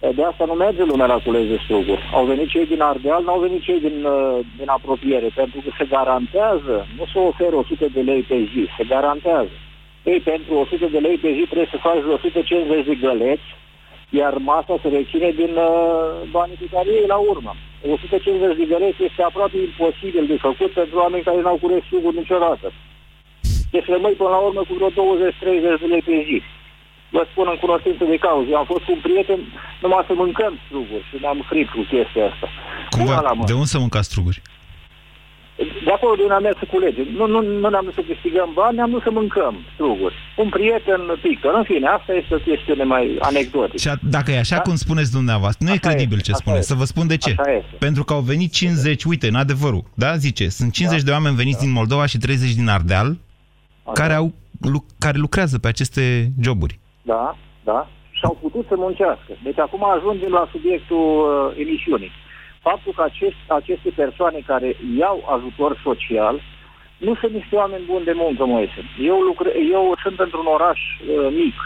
[0.00, 2.02] Uh, De asta nu merge lumea la cules de struguri.
[2.18, 5.84] Au venit cei din Ardeal, n-au venit cei din, uh, din apropiere, pentru că se
[5.96, 9.54] garantează, nu se oferă 100 de lei pe zi, se garantează.
[10.12, 13.48] Ei, pentru 100 de lei pe zi trebuie să faci 150 de găleți,
[14.20, 15.70] iar masa se reține din uh,
[16.36, 17.52] banii pe care ei la urmă.
[17.82, 22.66] 150 de găleți este aproape imposibil de făcut pentru oameni care n-au cules struguri niciodată.
[23.74, 26.38] Deci rămâi până la urmă cu vreo 20-30 de lei pe zi.
[27.16, 28.48] Vă spun în cunoștință de cauză.
[28.50, 29.40] Eu am fost cu un prieten
[29.82, 32.46] numai să mâncăm struguri și ne-am fript cu chestia asta.
[32.90, 33.46] Cum Una la vă, mână.
[33.50, 34.38] de unde să mâncați struguri?
[35.84, 37.06] De acolo de unde am mers să culegem.
[37.18, 40.14] Nu, nu, nu ne-am dus să câștigăm bani, ne-am dus să mâncăm struguri.
[40.36, 41.48] Un prieten pică.
[41.58, 43.76] În fine, asta este o chestiune mai anecdotică.
[43.78, 46.60] Și a, dacă e așa cum spuneți dumneavoastră, nu e credibil ce așa spuneți.
[46.60, 46.72] este.
[46.72, 47.34] Să vă spun de ce.
[47.38, 47.74] Așa este.
[47.78, 51.60] Pentru că au venit 50, uite, în adevărul, da, zice, sunt 50 de oameni veniți
[51.60, 53.16] din Moldova și 30 din Ardeal
[53.92, 56.78] care, au, lu- care lucrează pe aceste joburi.
[57.02, 57.88] Da, da.
[58.10, 59.32] Și au putut să muncească.
[59.42, 62.10] Deci acum ajungem la subiectul uh, emisiunii.
[62.68, 64.68] Faptul că acest, aceste persoane care
[65.02, 66.36] iau ajutor social
[67.06, 68.80] nu sunt niște oameni buni de muncă, Moise.
[69.10, 71.56] Eu, lucre, eu sunt într-un oraș uh, mic.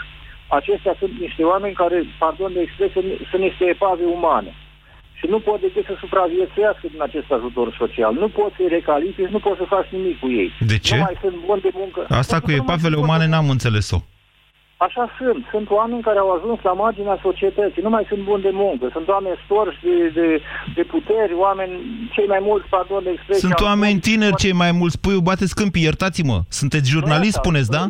[0.59, 4.51] Acestea sunt niște oameni care, pardon de expresie, sunt niște epave umane.
[5.19, 8.13] Și nu pot decât să supraviețuiască din acest ajutor social.
[8.13, 10.49] Nu poți să-i recalifici, nu poți să faci nimic cu ei.
[10.71, 10.95] De ce?
[10.95, 12.01] Nu mai sunt buni de muncă.
[12.09, 13.99] Asta cu epavele umane n-am înțeles-o.
[14.85, 15.41] Așa sunt.
[15.53, 17.81] Sunt oameni care au ajuns la marginea societății.
[17.81, 18.85] Nu mai sunt buni de muncă.
[18.95, 20.27] Sunt oameni storși de, de,
[20.75, 21.73] de puteri, oameni
[22.15, 23.41] cei mai mulți, pardon de expresie.
[23.47, 26.37] Sunt au- oameni tineri cei mai mulți, puiu, bateți câmpii, iertați-mă.
[26.59, 27.41] Sunteți jurnalist, asta.
[27.41, 27.83] spuneți, da?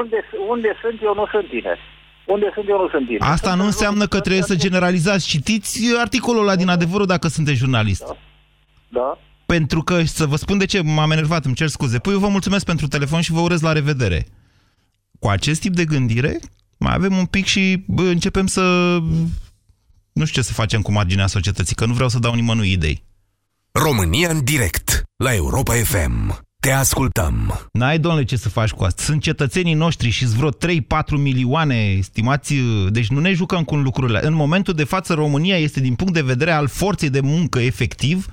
[0.00, 1.80] Unde, unde sunt eu, nu sunt tineri.
[2.34, 3.30] Unde sunt eu, nu sunt tineri.
[3.36, 5.28] Asta nu înseamnă că trebuie să generalizați.
[5.28, 8.16] Citiți articolul ăla din adevărul dacă sunteți jurnalist.
[8.88, 9.18] Da.
[9.46, 11.98] Pentru că, să vă spun de ce m-am enervat, îmi cer scuze.
[11.98, 14.26] Păi eu vă mulțumesc pentru telefon și vă urez la revedere.
[15.18, 16.40] Cu acest tip de gândire,
[16.78, 18.62] mai avem un pic și bă, începem să...
[20.12, 23.04] Nu știu ce să facem cu marginea societății, că nu vreau să dau nimănui idei.
[23.72, 26.46] România în direct la Europa FM.
[26.60, 27.68] Te ascultăm.
[27.72, 29.02] N-ai, domnule, ce să faci cu asta.
[29.02, 30.54] Sunt cetățenii noștri și vreo 3-4
[31.16, 32.54] milioane, estimați,
[32.88, 34.26] deci nu ne jucăm cu lucrurile.
[34.26, 38.26] În momentul de față, România este, din punct de vedere al forței de muncă efectiv,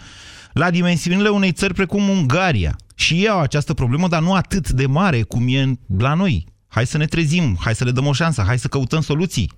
[0.53, 2.75] la dimensiunile unei țări precum Ungaria.
[2.95, 6.45] Și ei au această problemă, dar nu atât de mare cum e la noi.
[6.75, 9.49] Hai să ne trezim, hai să le dăm o șansă, hai să căutăm soluții.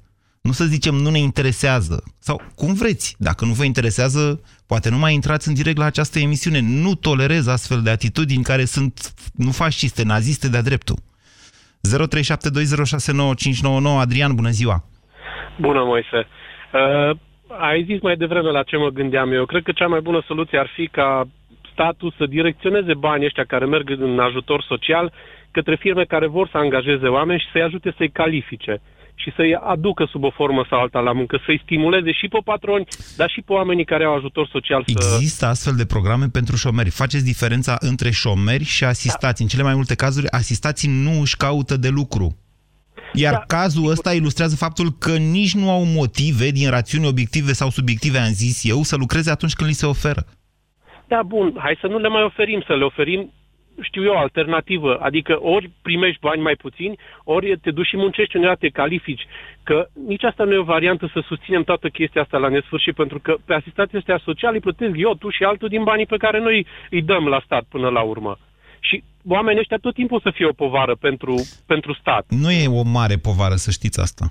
[0.42, 2.04] Nu să zicem nu ne interesează.
[2.28, 3.16] Sau cum vreți.
[3.28, 4.22] Dacă nu vă interesează,
[4.68, 6.60] poate nu mai intrați în direct la această emisiune.
[6.84, 8.94] Nu tolerez astfel de atitudini care sunt
[9.46, 10.98] nu fasciste, naziste de-a dreptul.
[13.88, 14.78] 0372069599 Adrian, bună ziua!
[15.66, 16.20] Bună, Moise.
[16.20, 17.12] Uh,
[17.70, 19.46] ai zis mai devreme la ce mă gândeam eu.
[19.46, 21.28] Cred că cea mai bună soluție ar fi ca
[21.72, 25.14] statul să direcționeze banii ăștia care merg în ajutor social
[25.58, 28.74] către firme care vor să angajeze oameni și să-i ajute să-i califice
[29.22, 32.88] și să-i aducă sub o formă sau alta la muncă, să-i stimuleze și pe patroni,
[33.20, 35.16] dar și pe oamenii care au ajutor social să...
[35.16, 36.90] Există astfel de programe pentru șomeri.
[36.90, 39.42] Faceți diferența între șomeri și asistați.
[39.42, 42.28] În cele mai multe cazuri, asistații nu își caută de lucru.
[43.14, 47.70] Iar da, cazul ăsta ilustrează faptul că nici nu au motive din rațiuni obiective sau
[47.70, 50.22] subiective, am zis eu, să lucreze atunci când li se oferă.
[51.08, 53.32] Da, bun, hai să nu le mai oferim, să le oferim
[53.82, 54.98] știu eu, alternativă.
[55.02, 59.28] Adică ori primești bani mai puțini, ori te duci și muncești undeva, te califici.
[59.64, 63.20] Că nici asta nu e o variantă să susținem toată chestia asta la nesfârșit, pentru
[63.20, 66.40] că pe asistații ăstea sociali îi plătesc eu, tu și altul din banii pe care
[66.40, 68.38] noi îi dăm la stat până la urmă.
[68.80, 71.36] Și oamenii ăștia tot timpul să fie o povară pentru,
[71.66, 72.26] pentru stat.
[72.30, 74.26] Nu e o mare povară, să știți asta.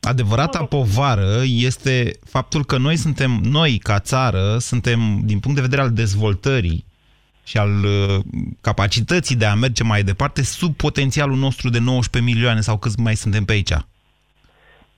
[0.00, 5.82] Adevărata povară este faptul că noi suntem, noi ca țară, suntem, din punct de vedere
[5.82, 6.84] al dezvoltării,
[7.52, 8.18] și al uh,
[8.60, 13.14] capacității de a merge mai departe sub potențialul nostru de 19 milioane sau câți mai
[13.14, 13.76] suntem pe aici.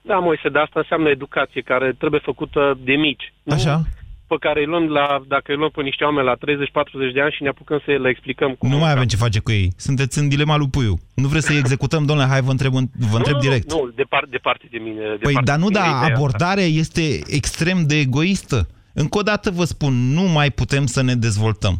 [0.01, 3.33] Da, Moise, dar asta înseamnă educație care trebuie făcută de mici.
[3.49, 3.75] Așa.
[3.75, 3.83] Nu
[4.27, 7.35] pe care îi luăm la, dacă îi luăm pe niște oameni la 30-40 de ani
[7.35, 8.69] și ne apucăm să le explicăm cum...
[8.69, 9.71] Nu mai avem ce face cu ei.
[9.77, 10.95] Sunteți în dilema lui Puiu.
[11.15, 12.71] Nu vreți să-i executăm, domnule, hai vă întreb,
[13.11, 13.71] vă întreb nu, direct.
[13.71, 15.01] Nu, nu, departe, departe de mine.
[15.21, 16.79] Păi, dar nu, da, abordarea asta.
[16.83, 18.67] este extrem de egoistă.
[18.93, 21.75] Încă o dată vă spun, nu mai putem să ne dezvoltăm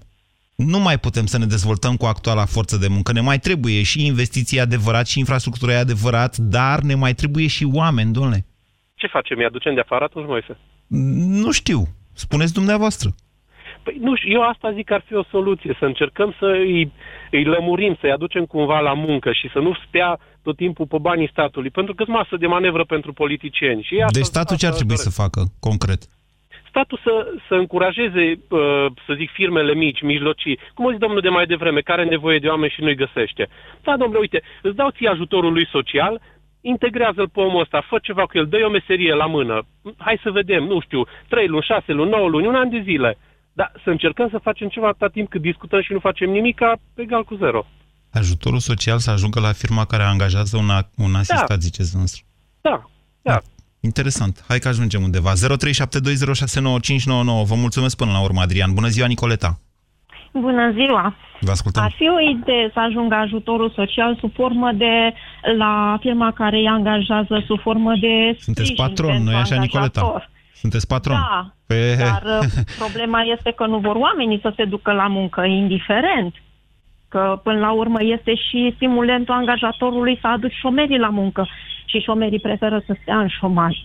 [0.55, 3.11] nu mai putem să ne dezvoltăm cu actuala forță de muncă.
[3.11, 8.13] Ne mai trebuie și investiții adevărat și infrastructura adevărat, dar ne mai trebuie și oameni,
[8.13, 8.45] domnule.
[8.95, 9.37] Ce facem?
[9.37, 10.57] Îi aducem de afară atunci, Moise?
[11.43, 11.83] Nu știu.
[12.13, 13.09] Spuneți dumneavoastră.
[13.83, 16.91] Păi nu știu, eu asta zic că ar fi o soluție, să încercăm să îi,
[17.31, 21.29] îi lămurim, să-i aducem cumva la muncă și să nu spea tot timpul pe banii
[21.31, 23.83] statului, pentru că masă de manevră pentru politicieni.
[23.83, 26.01] Și asta, deci statul ce ar trebui să facă, concret?
[26.75, 27.13] Statul să,
[27.47, 31.79] să încurajeze, uh, să zic, firmele mici, mijlocii, cum o zis domnul de mai devreme,
[31.79, 33.43] care are nevoie de oameni și nu-i găsește.
[33.85, 36.21] Da, domnule, uite, îți dau ție ajutorul lui social,
[36.61, 39.55] integrează-l pe omul ăsta, fă ceva cu el, dă-i o meserie la mână,
[39.97, 43.17] hai să vedem, nu știu, 3 luni, 6 luni, 9 luni, un an de zile.
[43.53, 46.75] Dar să încercăm să facem ceva atâta timp cât discutăm și nu facem nimic, ca
[46.95, 47.65] egal cu zero.
[48.11, 50.69] Ajutorul social să ajungă la firma care angajează un,
[51.05, 51.65] un asistat, da.
[51.67, 52.21] ziceți noastră.
[52.61, 52.89] Da,
[53.21, 53.41] da.
[53.89, 54.43] Interesant.
[54.47, 55.31] Hai că ajungem undeva.
[55.33, 55.37] 0372069599.
[57.51, 58.73] Vă mulțumesc până la urmă, Adrian.
[58.73, 59.59] Bună ziua, Nicoleta.
[60.31, 61.15] Bună ziua!
[61.39, 61.83] Vă ascultăm.
[61.83, 65.13] Ar fi o idee să ajungă ajutorul social sub formă de,
[65.57, 70.29] la firma care îi angajează, sub formă de Sunteți patron, nu-i așa, Nicoleta?
[70.53, 71.15] Sunteți patron.
[71.15, 71.95] Da, Pe...
[71.99, 72.45] dar uh,
[72.83, 76.33] problema este că nu vor oamenii să se ducă la muncă, indiferent.
[77.07, 81.47] Că până la urmă este și stimulentul angajatorului să aduci șomerii la muncă
[81.85, 83.75] și șomerii preferă să stea în șomaj.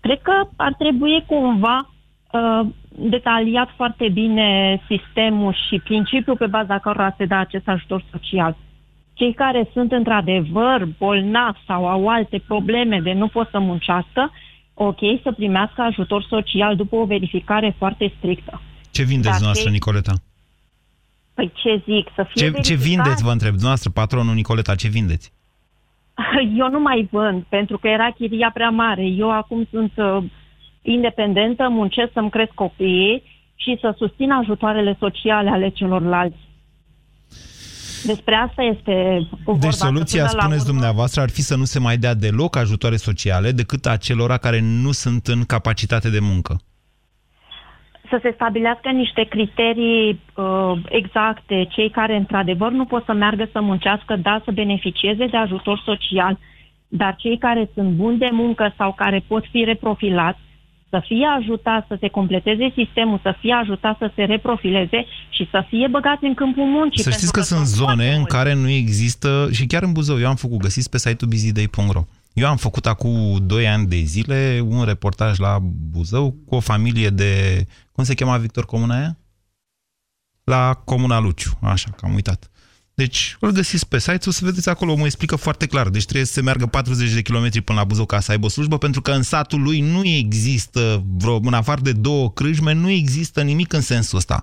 [0.00, 1.90] Cred că ar trebui cumva
[2.32, 8.56] uh, detaliat foarte bine sistemul și principiul pe baza cărora se dă acest ajutor social.
[9.14, 14.32] Cei care sunt într-adevăr bolnavi sau au alte probleme de nu pot să muncească,
[14.74, 18.60] ok, să primească ajutor social după o verificare foarte strictă.
[18.90, 20.12] Ce vindeți noastră, Nicoleta?
[21.34, 25.32] Păi ce zic, să fie ce, ce vindeți, vă întreb, noastră, patronul Nicoleta, ce vindeți?
[26.60, 29.04] Eu nu mai vând, pentru că era chiria prea mare.
[29.04, 30.24] Eu acum sunt uh,
[30.82, 33.22] independentă, muncesc să-mi cresc copiii
[33.54, 36.50] și să susțin ajutoarele sociale ale celorlalți.
[38.04, 39.60] Despre asta este vorba.
[39.60, 43.86] Deci soluția, spuneți dumneavoastră, ar fi să nu se mai dea deloc ajutoare sociale decât
[43.86, 46.60] acelora care nu sunt în capacitate de muncă
[48.12, 53.60] să se stabilească niște criterii uh, exacte, cei care într-adevăr nu pot să meargă să
[53.60, 56.38] muncească, da, să beneficieze de ajutor social,
[56.88, 60.40] dar cei care sunt buni de muncă sau care pot fi reprofilați,
[60.90, 65.00] să fie ajutați să se completeze sistemul, să fie ajutați să se reprofileze
[65.36, 67.02] și să fie băgați în câmpul muncii.
[67.02, 70.28] Să știți că, că sunt zone în care nu există, și chiar în Buzău, eu
[70.28, 72.02] am făcut, găsiți pe site-ul busyday.ro.
[72.32, 77.08] Eu am făcut acum 2 ani de zile un reportaj la Buzău cu o familie
[77.08, 77.66] de...
[77.92, 79.18] Cum se chema Victor Comuna aia?
[80.44, 82.50] La Comuna Luciu, așa, că am uitat.
[82.94, 85.88] Deci îl găsiți pe site, o să vedeți acolo, mă explică foarte clar.
[85.88, 88.48] Deci trebuie să se meargă 40 de kilometri până la Buzău ca să aibă o
[88.48, 92.90] slujbă, pentru că în satul lui nu există vreo, în afară de două crâșme, nu
[92.90, 94.42] există nimic în sensul ăsta.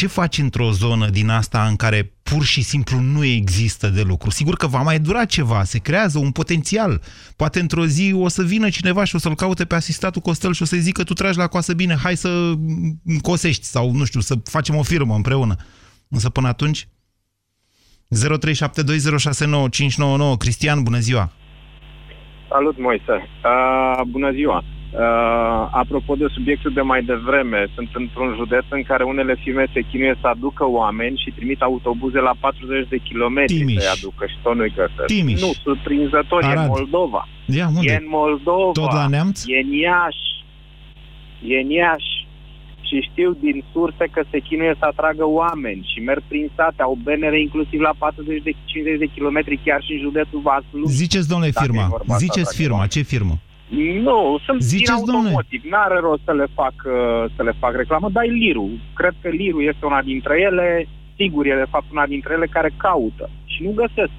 [0.00, 4.30] Ce faci într-o zonă din asta în care pur și simplu nu există de lucru?
[4.30, 7.00] Sigur că va mai dura ceva, se creează un potențial.
[7.36, 10.62] Poate într-o zi o să vină cineva și o să-l caute pe asistatul Costel și
[10.62, 12.52] o să-i zică tu tragi la coasă bine, hai să
[13.22, 15.54] cosești sau nu știu, să facem o firmă împreună.
[16.08, 16.88] Însă până atunci...
[18.08, 18.12] 0372069599
[20.38, 21.32] Cristian, bună ziua!
[22.48, 23.28] Salut, Moise!
[23.44, 24.64] Uh, bună ziua!
[24.92, 29.80] Uh, apropo de subiectul de mai devreme, sunt într-un județ în care unele firme se
[29.90, 34.54] chinuie să aducă oameni și trimit autobuze la 40 de kilometri să-i aducă și tot
[34.56, 35.06] nu-i găsesc.
[35.06, 35.40] Timiș.
[35.40, 36.56] Nu, surprinzător, Arad.
[36.56, 37.28] e în Moldova.
[37.44, 37.92] Ia, unde?
[37.92, 38.72] E în Moldova.
[38.72, 39.42] Tot la Neamț?
[39.46, 40.28] E în Iași.
[41.52, 42.12] E în Iași.
[42.88, 46.98] și știu din surse că se chinuie să atragă oameni și merg prin sate, au
[47.02, 50.90] benere inclusiv la 40 de 50 de kilometri chiar și în județul Vaslui.
[51.02, 51.86] Ziceți, domnule, Dacă e firma.
[51.88, 52.86] vorba să Ziceți atragă firma.
[52.86, 53.34] Ce firmă?
[53.78, 55.62] Nu, sunt Ziceți, din automotiv.
[55.70, 58.70] N-are rost să le fac, uh, să le fac reclamă, dar e Liru.
[58.94, 62.70] Cred că Liru este una dintre ele, sigur e de fapt una dintre ele care
[62.76, 64.12] caută și nu găsesc.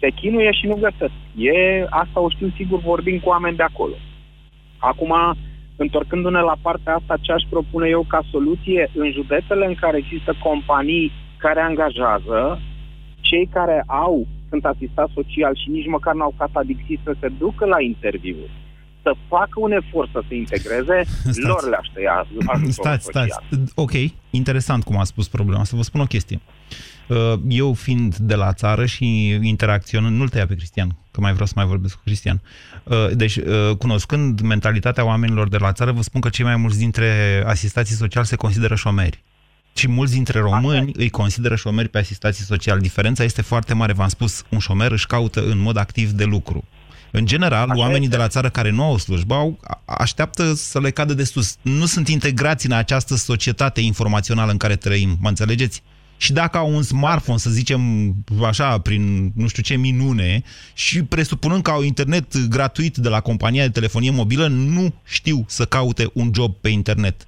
[0.00, 1.12] Se chinuie și nu găsesc.
[1.36, 3.94] E, asta o știu sigur vorbind cu oameni de acolo.
[4.78, 5.12] Acum,
[5.76, 10.34] întorcându-ne la partea asta, ce aș propune eu ca soluție, în județele în care există
[10.42, 12.60] companii care angajează,
[13.20, 17.80] cei care au, sunt asistați social și nici măcar n-au catadixit să se ducă la
[17.92, 18.36] interviu,
[19.02, 21.40] să facă un efort să se integreze, Stați.
[21.40, 23.28] lor le-aș tăia ajutorul Stați, social.
[23.28, 23.72] stați.
[23.74, 23.92] Ok,
[24.30, 25.64] interesant cum a spus problema.
[25.64, 26.40] Să vă spun o chestie.
[27.08, 27.16] Uh,
[27.48, 29.06] Eu fiind de la țară și
[29.42, 32.40] interacționând, nu-l tăia pe Cristian, că mai vreau să mai vorbesc cu Cristian.
[32.84, 36.78] Uh, Deci, uh, cunoscând mentalitatea oamenilor de la țară, vă spun că cei mai mulți
[36.78, 37.08] dintre
[37.46, 39.22] asistații sociali se consideră șomeri.
[39.74, 42.80] Și mulți dintre români îi consideră șomeri pe asistații sociali.
[42.80, 43.92] Diferența este foarte mare.
[43.92, 46.64] V-am spus, un șomer își caută în mod activ de lucru.
[47.10, 48.16] În general, Așa oamenii este.
[48.16, 51.56] de la țară care nu au slujbă au, a- așteaptă să le cadă de sus.
[51.62, 55.82] Nu sunt integrați în această societate informațională în care trăim, mă înțelegeți?
[56.16, 58.14] Și dacă au un smartphone, să zicem
[58.46, 60.42] așa, prin nu știu ce minune,
[60.74, 65.64] și presupunând că au internet gratuit de la compania de telefonie mobilă, nu știu să
[65.64, 67.26] caute un job pe internet.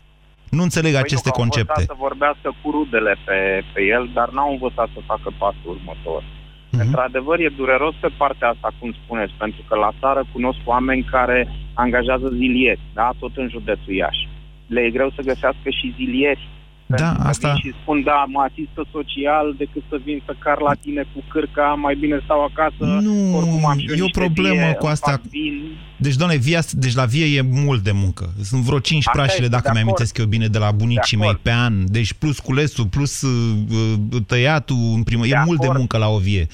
[0.50, 1.72] Nu înțeleg Păi aceste nu, că au concepte.
[1.76, 6.22] învățat să vorbească cu rudele pe, pe el, dar n-au învățat să facă pasul următor.
[6.70, 6.80] Mhm.
[6.84, 11.48] Într-adevăr, e dureros pe partea asta, cum spuneți, pentru că la țară cunosc oameni care
[11.74, 14.28] angajează zilieri, da, tot în județul Iași.
[14.66, 16.48] Le e greu să găsească și zilieri.
[16.86, 20.34] Da, Pentru că asta- vin Și spun, da, mă asistă social decât să vin să
[20.38, 22.84] car la tine cu cârca, mai bine stau acasă.
[23.08, 25.10] Nu, oricum am și eu e o niște problemă vie, cu îmi asta.
[25.10, 25.54] fac Vin.
[25.96, 28.32] Deci, doamne, via, deci la vie e mult de muncă.
[28.42, 29.88] Sunt vreo 5 Asta prașile, este, dacă de mi acord.
[29.88, 31.42] amintesc eu bine, de la bunicii De mei acord.
[31.44, 31.84] pe an.
[31.92, 35.26] Deci plus culesul, plus uh, uh, tăiatul în primă.
[35.26, 36.46] E mult de muncă la o vie.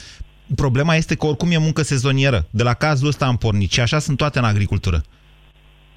[0.54, 2.46] Problema este că oricum e muncă sezonieră.
[2.50, 5.02] De la cazul ăsta am pornit și așa sunt toate în agricultură.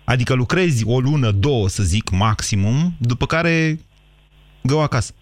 [0.04, 3.80] Adică lucrezi o lună, două, să zic, maximum, după care
[4.66, 5.14] gău acasă.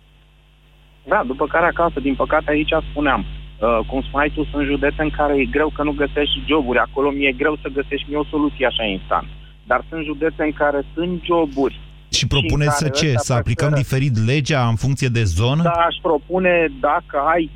[1.12, 5.10] Da, după care acasă, din păcate aici spuneam, uh, cum spuneai tu, sunt județe în
[5.10, 6.80] care e greu că nu găsești joburi.
[6.80, 9.28] Acolo mi-e greu să găsești mie o soluție așa instant.
[9.70, 11.80] Dar sunt județe în care sunt joburi.
[12.12, 13.08] Și propuneți să care ce?
[13.08, 15.64] ăsta Să aplicăm preferă- diferit legea în funcție de zonă?
[15.64, 17.50] Da, aș propune dacă ai,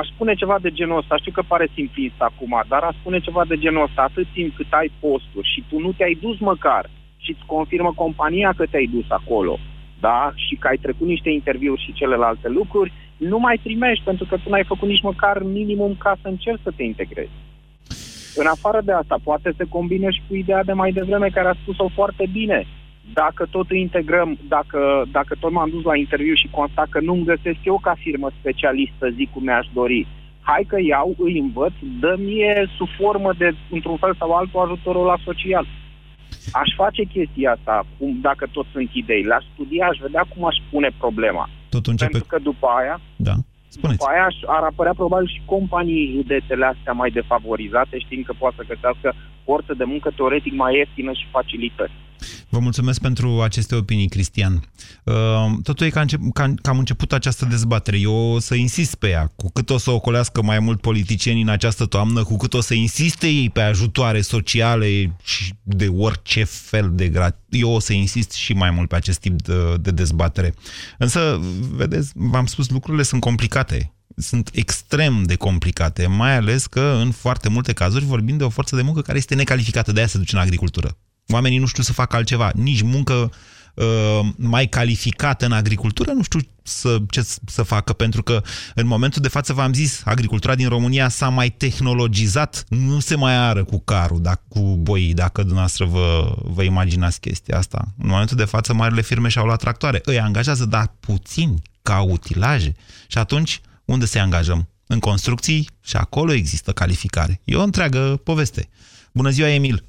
[0.00, 3.42] aș spune ceva de genul ăsta, știu că pare simplist acum, dar aș spune ceva
[3.48, 7.30] de genul ăsta, atât timp cât ai posturi și tu nu te-ai dus măcar și
[7.30, 9.58] îți confirmă compania că te-ai dus acolo,
[10.00, 14.36] da, și că ai trecut niște interviuri și celelalte lucruri, nu mai primești pentru că
[14.36, 17.30] tu n-ai făcut nici măcar minimum ca să încerci să te integrezi.
[18.34, 21.60] În afară de asta, poate se combine și cu ideea de mai devreme care a
[21.62, 22.66] spus-o foarte bine.
[23.12, 27.24] Dacă tot îi integrăm, dacă, dacă tot m-am dus la interviu și constat că nu-mi
[27.24, 30.06] găsesc eu ca firmă specialistă, zic cum mi-aș dori,
[30.40, 35.04] hai că iau, îi învăț, dă mie sub formă de, într-un fel sau altul, ajutorul
[35.04, 35.66] la social.
[36.52, 39.22] Aș face chestia asta, cum, dacă tot sunt idei.
[39.22, 41.48] Le-aș studia, aș vedea cum aș pune problema.
[41.68, 42.10] Tot începe...
[42.10, 43.34] Pentru că după aia, Da.
[43.68, 43.98] Spuneți.
[43.98, 48.32] după aia aș- ar apărea probabil și companii în județele astea mai defavorizate, știind că
[48.38, 51.92] poate să găsească forță de muncă teoretic mai ieftină și facilități.
[52.48, 54.70] Vă mulțumesc pentru aceste opinii, Cristian.
[55.04, 55.14] Uh,
[55.62, 57.98] Totul e că, încep, că, că am început această dezbatere.
[57.98, 59.32] Eu o să insist pe ea.
[59.36, 62.74] Cu cât o să ocolească mai mult politicienii în această toamnă, cu cât o să
[62.74, 68.32] insiste ei pe ajutoare sociale și de orice fel de grad, eu o să insist
[68.32, 70.54] și mai mult pe acest tip de, de dezbatere.
[70.98, 73.92] Însă, vedeți, v-am spus, lucrurile sunt complicate.
[74.16, 78.76] Sunt extrem de complicate, mai ales că în foarte multe cazuri vorbim de o forță
[78.76, 80.96] de muncă care este necalificată, de aia se duce în agricultură.
[81.32, 83.32] Oamenii nu știu să facă altceva, nici muncă
[83.74, 88.42] uh, mai calificată în agricultură, nu știu să, ce s- să facă, pentru că
[88.74, 93.36] în momentul de față, v-am zis, agricultura din România s-a mai tehnologizat, nu se mai
[93.36, 97.84] ară cu carul, dacă, cu boii, dacă dumneavoastră vă, vă imaginați chestia asta.
[97.98, 100.00] În momentul de față, marile firme și-au luat tractoare.
[100.04, 102.76] Îi angajează, dar puțini, ca utilaje.
[103.06, 104.68] Și atunci, unde să angajăm?
[104.86, 107.40] În construcții și acolo există calificare.
[107.44, 108.68] E o întreagă poveste.
[109.12, 109.84] Bună ziua, Emil!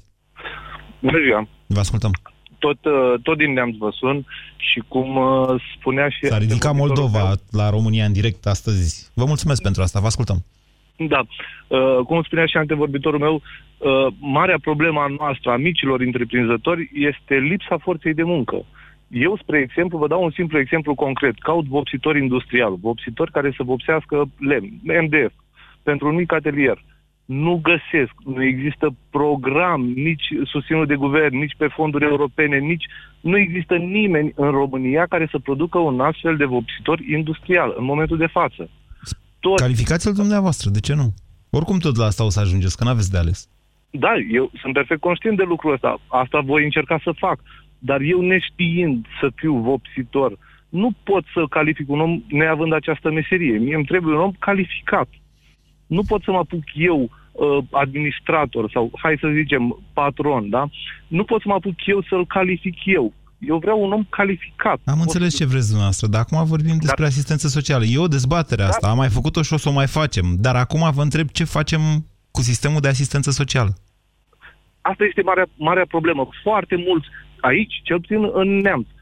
[1.00, 1.48] Bună ziua!
[1.66, 2.10] Vă ascultăm.
[2.58, 6.26] Tot, uh, tot din Neamț vă sun și cum uh, spunea și...
[6.26, 9.10] S-a ridicat Moldova la România în direct astăzi.
[9.14, 10.44] Vă mulțumesc pentru asta, vă ascultăm.
[10.96, 11.20] Da.
[11.68, 17.34] Uh, cum spunea și antevorbitorul meu, uh, marea problemă a noastră, a micilor întreprinzători, este
[17.34, 18.64] lipsa forței de muncă.
[19.08, 21.38] Eu, spre exemplu, vă dau un simplu exemplu concret.
[21.38, 25.32] Caut vopsitori industrial, vopsitori care să vopsească lemn, MDF,
[25.82, 26.84] pentru un mic atelier.
[27.30, 32.84] Nu găsesc, nu există program nici susținut de guvern, nici pe fonduri europene, nici
[33.20, 38.16] nu există nimeni în România care să producă un astfel de vopsitor industrial în momentul
[38.16, 38.70] de față.
[39.40, 39.58] Tot...
[39.58, 41.14] Calificați-l dumneavoastră, de ce nu?
[41.50, 43.48] Oricum tot la asta o să ajungeți, că n-aveți de ales.
[43.90, 46.00] Da, eu sunt perfect conștient de lucrul ăsta.
[46.06, 47.40] Asta voi încerca să fac.
[47.78, 53.58] Dar eu neștiind să fiu vopsitor, nu pot să calific un om neavând această meserie.
[53.58, 55.08] Mie îmi trebuie un om calificat.
[55.96, 57.00] Nu pot să mă apuc eu,
[57.32, 60.68] uh, administrator sau, hai să zicem, patron, da?
[61.06, 63.12] Nu pot să mă apuc eu să-l calific eu.
[63.38, 64.80] Eu vreau un om calificat.
[64.84, 67.12] Am înțeles ce vreți dumneavoastră, dar acum vorbim despre dar...
[67.12, 67.84] asistență socială.
[67.84, 68.90] E o dezbatere asta, dar...
[68.90, 70.26] am mai făcut-o și o să o mai facem.
[70.38, 71.80] Dar acum vă întreb ce facem
[72.30, 73.72] cu sistemul de asistență socială.
[74.80, 76.28] Asta este marea, marea problemă.
[76.42, 77.06] Foarte mulți,
[77.40, 78.99] aici, cel puțin în neamț, uh,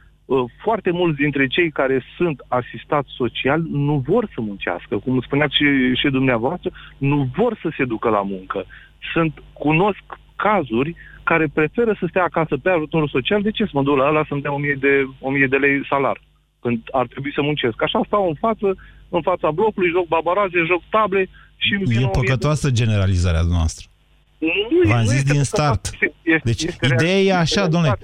[0.63, 5.95] foarte mulți dintre cei care sunt asistați social nu vor să muncească, cum spuneați și,
[5.95, 8.65] și dumneavoastră, nu vor să se ducă la muncă.
[9.13, 10.03] Sunt, cunosc
[10.37, 14.09] cazuri care preferă să stea acasă pe ajutorul social, de ce să mă duc la
[14.09, 16.21] ăla să-mi dea 1000 de, 1000 de lei salar?
[16.61, 17.83] Când ar trebui să muncesc.
[17.83, 18.77] Așa stau în față,
[19.09, 21.75] în fața blocului, joc babaraze, joc table și...
[21.89, 23.87] E păcătoasă generalizarea noastră.
[24.39, 25.87] Nu, V-am zis din start.
[26.23, 27.99] Este, deci este ideea e așa, domnule.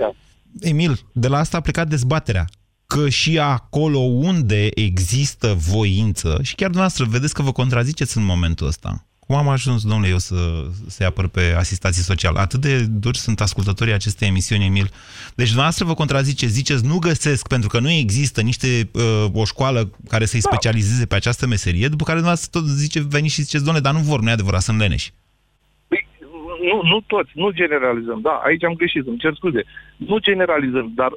[0.60, 2.46] Emil, de la asta a plecat dezbaterea
[2.86, 8.66] că și acolo unde există voință, și chiar dumneavoastră vedeți că vă contraziceți în momentul
[8.66, 9.06] ăsta.
[9.18, 12.38] Cum am ajuns, domnule, eu să se apăr pe asistații sociale?
[12.38, 14.90] Atât de duri sunt ascultătorii acestei emisiuni, Emil.
[15.34, 19.90] Deci dumneavoastră vă contrazice, ziceți, nu găsesc, pentru că nu există niște, uh, o școală
[20.08, 20.48] care să-i da.
[20.50, 24.00] specializeze pe această meserie, după care dumneavoastră tot zice, veniți și ziceți, domnule, dar nu
[24.00, 25.12] vor, nu e adevărat, sunt leneși.
[26.64, 29.62] Păi, nu, nu toți, nu generalizăm, da, aici am greșit, îmi cer scuze.
[29.96, 31.10] Nu generalizăm, dar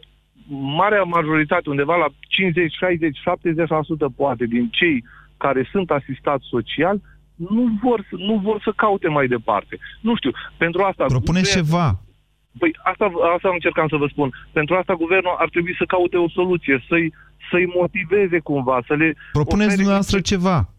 [0.82, 5.04] marea majoritate, undeva la 50, 60, 70% poate din cei
[5.38, 7.02] care sunt asistați social,
[7.36, 9.78] nu vor, nu vor să caute mai departe.
[10.02, 11.06] Nu știu, pentru asta...
[11.06, 12.00] Propuneți ceva.
[12.60, 14.30] Păi asta, asta încercam să vă spun.
[14.52, 17.14] Pentru asta guvernul ar trebui să caute o soluție, să-i,
[17.52, 19.16] să-i motiveze cumva, să le...
[19.32, 20.70] Propuneți dumneavoastră ceva.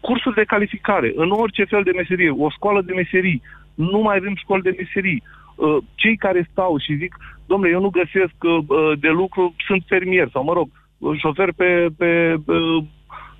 [0.00, 3.42] Cursuri de calificare, în orice fel de meserie, o școală de meserii.
[3.76, 5.22] Nu mai avem școli de meserii.
[5.54, 7.16] Uh, cei care stau și zic,
[7.46, 10.68] domnule, eu nu găsesc uh, de lucru, sunt fermier sau, mă rog,
[11.16, 12.54] șofer pe, pe, pe,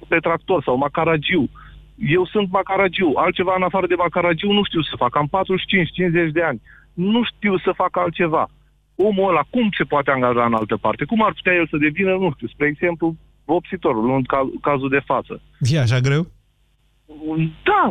[0.08, 1.50] pe tractor sau macaragiu
[1.96, 5.28] eu sunt macaragiu, altceva în afară de macaragiu nu știu să fac, am
[6.28, 6.60] 45-50 de ani,
[6.92, 8.48] nu știu să fac altceva.
[8.94, 11.04] Omul ăla cum se poate angaja în altă parte?
[11.04, 14.22] Cum ar putea el să devină, nu știu, spre exemplu, vopsitorul, în
[14.60, 15.42] cazul de față?
[15.60, 16.26] E așa greu?
[17.62, 17.88] Da,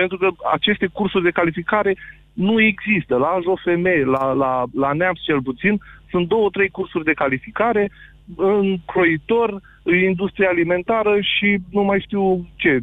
[0.00, 1.96] pentru că aceste cursuri de calificare
[2.32, 3.16] nu există.
[3.16, 5.80] La AJOFM, la, la, la NEAPS cel puțin,
[6.10, 7.90] sunt două, trei cursuri de calificare
[8.36, 9.60] în croitor,
[10.08, 12.78] industria alimentară și nu mai știu ce,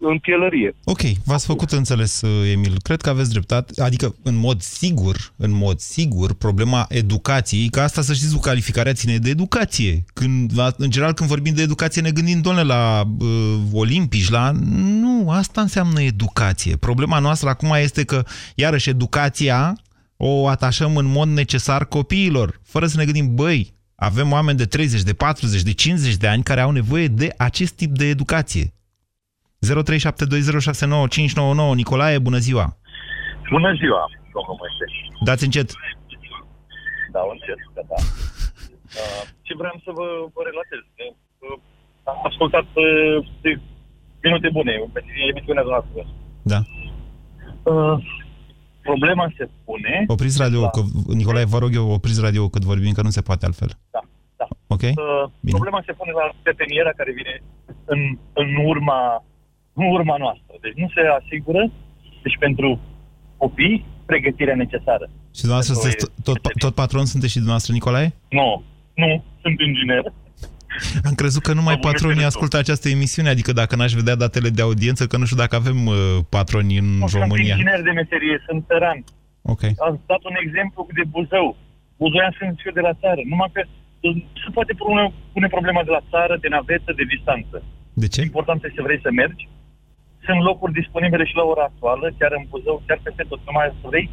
[0.00, 0.74] în pielărie.
[0.84, 2.22] Ok, v-ați făcut înțeles,
[2.52, 2.76] Emil.
[2.82, 3.82] Cred că aveți dreptate.
[3.82, 8.92] Adică, în mod sigur, în mod sigur, problema educației, că asta, să știți, cu calificarea
[8.92, 10.04] ține de educație.
[10.14, 14.50] Când, în general, când vorbim de educație, ne gândim, doamne, la uh, olimpici, la...
[15.00, 16.76] Nu, asta înseamnă educație.
[16.76, 18.24] Problema noastră acum este că,
[18.54, 19.74] iarăși, educația
[20.16, 25.02] o atașăm în mod necesar copiilor, fără să ne gândim, băi, avem oameni de 30,
[25.02, 28.74] de 40, de 50 de ani care au nevoie de acest tip de educație.
[29.66, 29.70] 0372069599
[31.74, 32.76] Nicolae, bună ziua!
[33.50, 34.02] Bună ziua,
[34.34, 34.84] domnul Moise!
[35.24, 35.70] Dați încet!
[37.12, 37.82] Da, încet, da.
[37.88, 37.94] da.
[39.00, 40.82] Uh, ce vreau să vă, vă relatez?
[40.98, 41.58] Uh,
[42.10, 43.50] am ascultat uh, de
[44.22, 46.00] minute bune pe emisiunea noastră.
[46.52, 46.60] Da.
[47.72, 47.96] Uh,
[48.82, 50.04] problema se pune...
[50.06, 53.46] Opriți radio, că, Nicolae, vă rog eu, opriți radio cât vorbim, că nu se poate
[53.46, 53.70] altfel.
[53.90, 54.00] Da,
[54.36, 54.46] da.
[54.74, 54.82] Ok?
[54.82, 57.42] Uh, problema se pune la pepeniera care vine
[57.84, 59.24] în, în, urma,
[59.80, 60.54] în urma noastră.
[60.60, 61.62] Deci nu se asigură,
[62.22, 62.80] deci pentru
[63.36, 65.06] copii, pregătirea necesară.
[65.36, 68.08] Și dumneavoastră sunteți tot, tot patron sunteți și dumneavoastră, Nicolae?
[68.28, 68.48] Nu,
[68.94, 69.10] nu,
[69.42, 70.04] sunt inginer.
[71.08, 75.02] Am crezut că numai patronii ascultă această emisiune, adică dacă n-aș vedea datele de audiență,
[75.06, 75.96] că nu știu dacă avem uh,
[76.28, 77.54] patroni în nu, România.
[77.54, 78.98] Sunt inginer de meserie, sunt tăran.
[79.52, 79.62] Ok.
[79.86, 81.56] Am dat un exemplu de Buzău.
[82.00, 83.20] Buzoian sunt și eu de la țară.
[83.32, 87.56] Numai că uh, se poate pune, pune problema de la țară, de navetă, de distanță.
[88.02, 88.20] De ce?
[88.30, 89.44] Important este să vrei să mergi.
[90.26, 93.86] Sunt locuri disponibile și la ora actuală, chiar în Buzău, chiar peste tot, numai să
[93.92, 94.10] vrei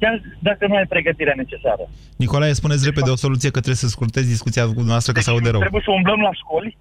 [0.00, 1.84] chiar dacă nu ai pregătirea necesară.
[2.16, 5.34] Nicolae, spuneți repede o soluție că trebuie să scurtezi discuția cu dumneavoastră, că deci, se
[5.34, 5.60] aude rău.
[5.60, 6.76] Trebuie să umblăm la școli,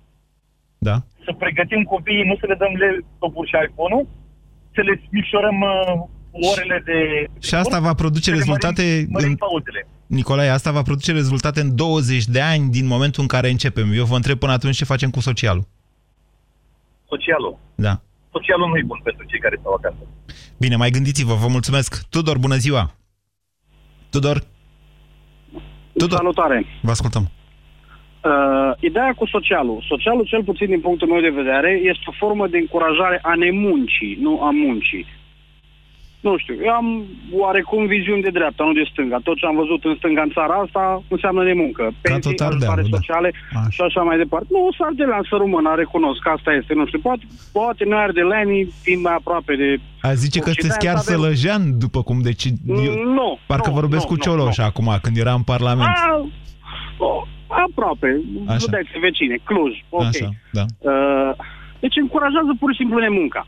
[0.77, 0.95] da.
[1.25, 4.07] să pregătim copiii, nu să le dăm laptopul și iPhone-ul,
[4.75, 6.97] să le micșorăm uh, orele de...
[7.47, 8.81] Și asta va produce rezultate...
[8.81, 9.85] Mărim, mărim în...
[10.07, 13.91] Nicolae, asta va produce rezultate în 20 de ani din momentul în care începem.
[13.93, 15.67] Eu vă întreb până atunci ce facem cu socialul.
[17.07, 17.57] Socialul?
[17.75, 18.01] Da.
[18.37, 20.03] Socialul nu e bun pentru cei care stau acasă.
[20.63, 21.89] Bine, mai gândiți-vă, vă mulțumesc.
[22.09, 22.83] Tudor, bună ziua!
[24.09, 24.37] Tudor?
[25.97, 26.17] Tudor.
[26.17, 26.65] Salutare!
[26.81, 27.25] Vă ascultăm.
[28.23, 29.85] Uh, ideea cu socialul.
[29.87, 34.17] Socialul, cel puțin din punctul meu de vedere, este o formă de încurajare a nemuncii,
[34.21, 35.05] nu a muncii
[36.29, 36.87] nu știu, eu am
[37.43, 39.17] oarecum viziuni de dreapta, nu de stânga.
[39.23, 40.83] Tot ce am văzut în stânga în țara asta
[41.15, 41.83] înseamnă nemuncă.
[42.01, 42.91] Pensii, ajutoare da.
[42.95, 43.61] sociale da.
[43.75, 44.47] și așa mai departe.
[44.55, 47.23] Nu, s-ar de la să rămână, recunosc că asta este, nu știu, poate,
[47.57, 49.69] poate noi ardeleni, fiind mai aproape de...
[50.01, 51.13] A zice că sunteți chiar avem...
[51.13, 52.45] sălăjean, după cum deci...
[52.87, 55.95] Eu, nu, Parcă nu, vorbesc nu, cu Cioloș nu, acum, când era în Parlament.
[56.09, 56.25] A,
[56.97, 57.09] o,
[57.65, 58.21] aproape,
[58.59, 60.03] județe vecine, Cluj, ok.
[60.03, 60.65] Așa, da.
[60.79, 61.31] Uh,
[61.79, 63.45] deci încurajează pur și simplu nemunca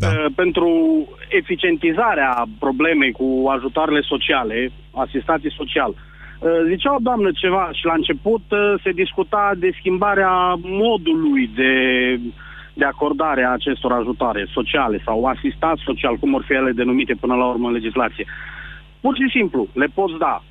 [0.00, 0.08] da.
[0.08, 0.70] Uh, pentru
[1.28, 3.26] eficientizarea problemei cu
[3.56, 5.92] ajutoarele sociale, asistații social.
[5.94, 10.34] Uh, zicea o doamnă ceva și la început uh, se discuta de schimbarea
[10.84, 11.74] modului de,
[12.74, 17.34] de acordare a acestor ajutoare sociale sau asistat social, cum or fi ele denumite până
[17.34, 18.26] la urmă în legislație.
[19.00, 20.42] Pur și simplu, le poți da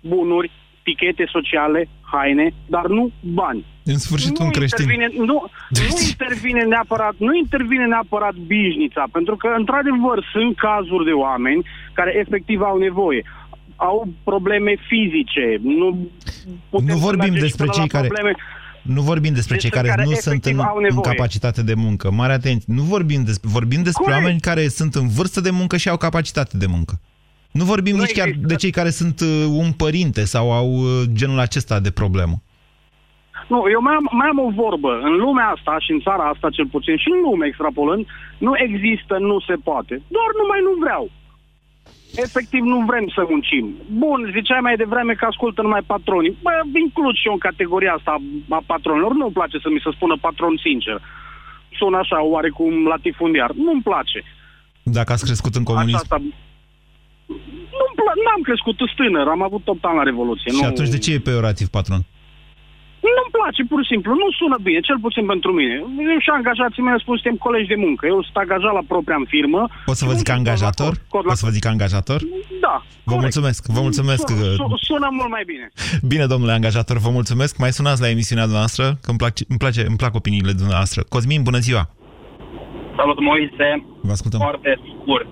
[0.00, 0.50] bunuri,
[0.82, 3.64] tichete sociale, haine, dar nu bani.
[3.84, 4.84] În sfârșit nu un creștin.
[4.84, 5.90] Intervine, nu, deci...
[5.90, 12.12] nu, intervine neapărat, nu intervine neapărat bișnița, pentru că, într-adevăr, sunt cazuri de oameni care
[12.24, 13.22] efectiv au nevoie
[13.78, 15.60] au probleme fizice.
[15.62, 16.10] Nu,
[16.70, 18.06] nu vorbim despre cei care...
[18.06, 18.36] Probleme...
[18.82, 22.10] Nu vorbim despre cei care, care nu sunt în, în capacitate de muncă.
[22.10, 22.74] Mare atenție.
[22.74, 24.22] Nu vorbim despre, vorbim despre Corect.
[24.22, 27.00] oameni care sunt în vârstă de muncă și au capacitate de muncă.
[27.50, 28.30] Nu vorbim nu nici există.
[28.30, 32.36] chiar de cei care sunt uh, un părinte sau au uh, genul acesta de problemă.
[33.52, 34.92] Nu, eu mai am, mai am o vorbă.
[35.08, 38.02] În lumea asta și în țara asta cel puțin și în lume extrapolând,
[38.46, 39.94] nu există, nu se poate.
[40.16, 41.04] Doar numai nu vreau.
[42.24, 43.64] Efectiv nu vrem să muncim.
[44.02, 46.36] Bun, ziceai mai devreme că ascultă numai patronii.
[46.42, 46.50] Bă,
[46.86, 48.12] includ și eu în categoria asta
[48.48, 49.12] a patronilor.
[49.14, 50.96] Nu-mi place să mi se spună patron sincer.
[51.78, 53.50] Sună așa oarecum latifundiar.
[53.66, 54.18] Nu-mi place.
[54.82, 55.96] Dacă ați crescut în comunism...
[55.96, 56.18] Asta,
[58.24, 60.50] nu am crescut tânăr, am avut 8 ani la Revoluție.
[60.50, 60.66] Și nu...
[60.66, 62.02] atunci de ce e peorativ, patron?
[63.14, 64.10] Nu-mi place, pur și simplu.
[64.22, 65.74] Nu sună bine, cel puțin pentru mine.
[66.12, 68.02] Eu și angajații mei spun suntem colegi de muncă.
[68.12, 69.60] Eu sunt angajat la propria firmă.
[69.90, 70.92] Pot să vă zic angajator?
[71.28, 72.20] Pot să vă zic angajator?
[72.66, 72.76] Da.
[72.82, 73.22] Vă corect.
[73.26, 74.24] mulțumesc, vă mulțumesc.
[74.60, 75.66] Sună, sună mult mai bine.
[76.12, 77.52] Bine, domnule angajator, vă mulțumesc.
[77.64, 81.00] Mai sunați la emisiunea noastră, că îmi, place, îmi, place, îmi plac opiniile dumneavoastră.
[81.14, 81.84] Cosmin, bună ziua!
[82.98, 83.68] Salut, Moise!
[84.08, 84.40] Vă ascultăm.
[84.40, 85.30] Foarte scurt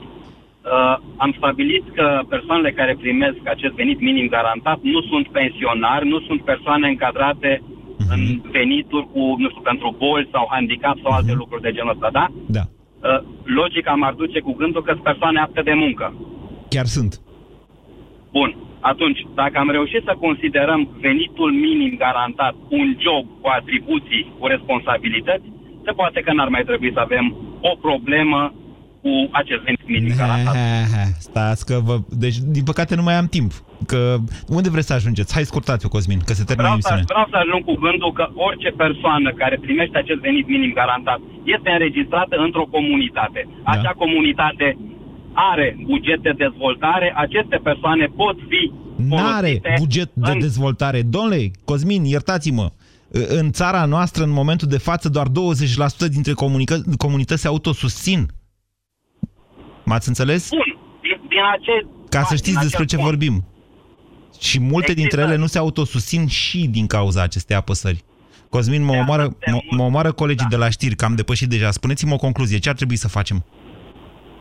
[0.66, 6.20] uh, am stabilit că persoanele care primesc acest venit minim garantat nu sunt pensionari, nu
[6.20, 8.12] sunt persoane încadrate uh-huh.
[8.14, 11.16] în venituri cu, nu știu, pentru boli sau handicap sau uh-huh.
[11.16, 12.26] alte lucruri de genul ăsta, da?
[12.46, 12.64] Da.
[12.66, 16.06] Uh, logica m-ar duce cu gândul că sunt persoane apte de muncă.
[16.68, 17.20] Chiar sunt.
[18.32, 18.56] Bun.
[18.80, 25.46] Atunci, dacă am reușit să considerăm venitul minim garantat un job cu atribuții, cu responsabilități,
[25.84, 28.54] se poate că n-ar mai trebui să avem o problemă
[29.06, 30.54] cu acest venit minim garantat.
[31.28, 31.94] Stați că vă...
[32.24, 33.50] Deci, din păcate, nu mai am timp.
[33.90, 34.00] Că
[34.56, 35.34] unde vreți să ajungeți?
[35.36, 37.04] Hai, scurtați-o, Cosmin, că se termină vreau emisiunea.
[37.06, 41.20] Să, vreau să ajung cu gândul că orice persoană care primește acest venit minim garantat
[41.54, 43.40] este înregistrată într-o comunitate.
[43.48, 43.70] Da.
[43.72, 44.68] Acea comunitate
[45.52, 48.62] are buget de dezvoltare, aceste persoane pot fi
[48.96, 50.38] N-are buget de în...
[50.38, 51.02] dezvoltare.
[51.02, 52.66] Domnule, Cosmin, iertați-mă,
[53.40, 55.30] în țara noastră, în momentul de față, doar 20%
[56.10, 56.32] dintre
[56.96, 58.20] comunități se autosusțin.
[59.86, 60.48] M-ați înțeles?
[60.50, 60.78] Bun.
[61.02, 63.10] Din, din acest, Ca să știți despre ce punct.
[63.10, 63.44] vorbim.
[64.40, 65.00] Și multe Există.
[65.00, 68.04] dintre ele nu se autosusțin și din cauza acestei apăsări.
[68.48, 70.56] Cosmin, mă omoară, mă, mă omoară colegii da.
[70.56, 71.70] de la știri, că am depășit deja.
[71.70, 72.58] Spuneți-mi o concluzie.
[72.58, 73.44] Ce ar trebui să facem?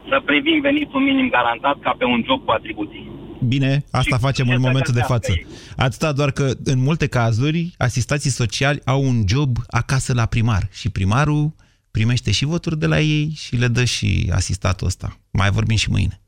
[0.10, 3.12] Să privim venitul minim garantat ca pe un job cu atribuții.
[3.48, 5.34] Bine, asta și facem în momentul de față.
[5.78, 10.90] Atâta doar că, în multe cazuri, asistații sociali au un job acasă la primar și
[10.90, 11.56] primarul
[11.92, 15.18] primește și voturi de la ei și le dă și asistatul ăsta.
[15.38, 16.22] Mai vorbim și mâine.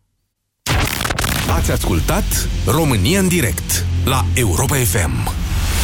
[1.50, 5.30] Ați ascultat România în direct la Europa FM,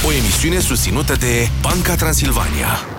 [0.06, 2.93] o emisiune susținută de Banca Transilvania.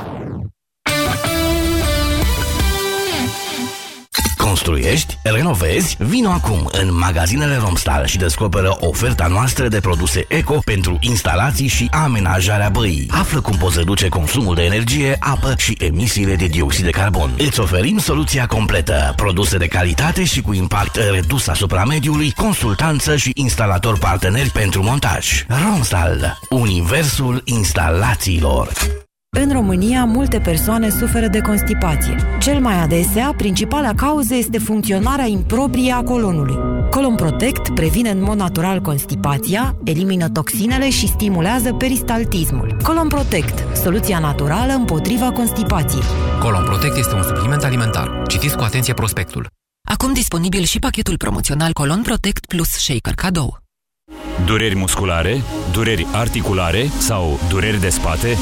[4.54, 5.18] Construiești?
[5.22, 5.96] Renovezi?
[5.98, 11.88] Vino acum în magazinele Romstal și descoperă oferta noastră de produse eco pentru instalații și
[11.90, 13.10] amenajarea băii.
[13.10, 17.30] Află cum poți reduce consumul de energie, apă și emisiile de dioxid de carbon.
[17.38, 23.30] Îți oferim soluția completă, produse de calitate și cu impact redus asupra mediului, consultanță și
[23.34, 25.44] instalator parteneri pentru montaj.
[25.64, 28.72] Romstal, universul instalațiilor.
[29.36, 32.16] În România, multe persoane suferă de constipație.
[32.40, 36.54] Cel mai adesea, principala cauză este funcționarea improprie a colonului.
[36.90, 42.76] Colon Protect previne în mod natural constipația, elimină toxinele și stimulează peristaltismul.
[42.82, 46.02] Colon Protect, soluția naturală împotriva constipației.
[46.40, 48.22] Colon Protect este un supliment alimentar.
[48.28, 49.46] Citiți cu atenție prospectul.
[49.88, 53.63] Acum disponibil și pachetul promoțional Colon Protect Plus Shaker cadou.
[54.42, 58.36] Dureri musculare, dureri articulare sau dureri de spate?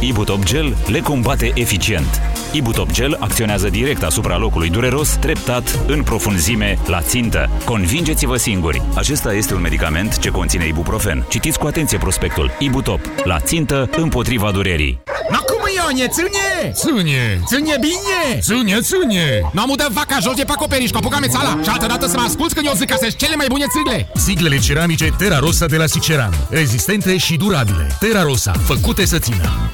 [0.00, 2.41] Ibutop Gel le combate eficient.
[2.52, 7.50] Ibutop Gel acționează direct asupra locului dureros, treptat, în profunzime, la țintă.
[7.64, 8.82] Convingeți-vă singuri!
[8.94, 11.24] Acesta este un medicament ce conține ibuprofen.
[11.28, 12.50] Citiți cu atenție prospectul.
[12.58, 13.00] Ibutop.
[13.24, 15.02] La țintă, împotriva durerii.
[15.30, 16.72] Ma cum Ionie, ține!
[16.72, 17.40] Ține!
[17.46, 18.40] Ține bine!
[18.40, 19.40] Ține, ține!
[19.52, 22.16] Nu am udat vaca jos de pe acoperiș cu apucame țala și altă dată să
[22.16, 24.08] mă ascult când eu zic că sunt cele mai bune țigle!
[24.14, 26.32] Siglele ceramice Terra Rosa de la Siceran.
[26.50, 27.86] Rezistente și durabile.
[27.98, 29.72] Terra Rosa, făcute să țină.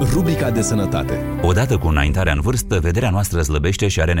[0.00, 1.18] Rubrica de sănătate.
[1.42, 4.16] Odată cu înaintarea în vârstă, vederea noastră slăbește și are nevoie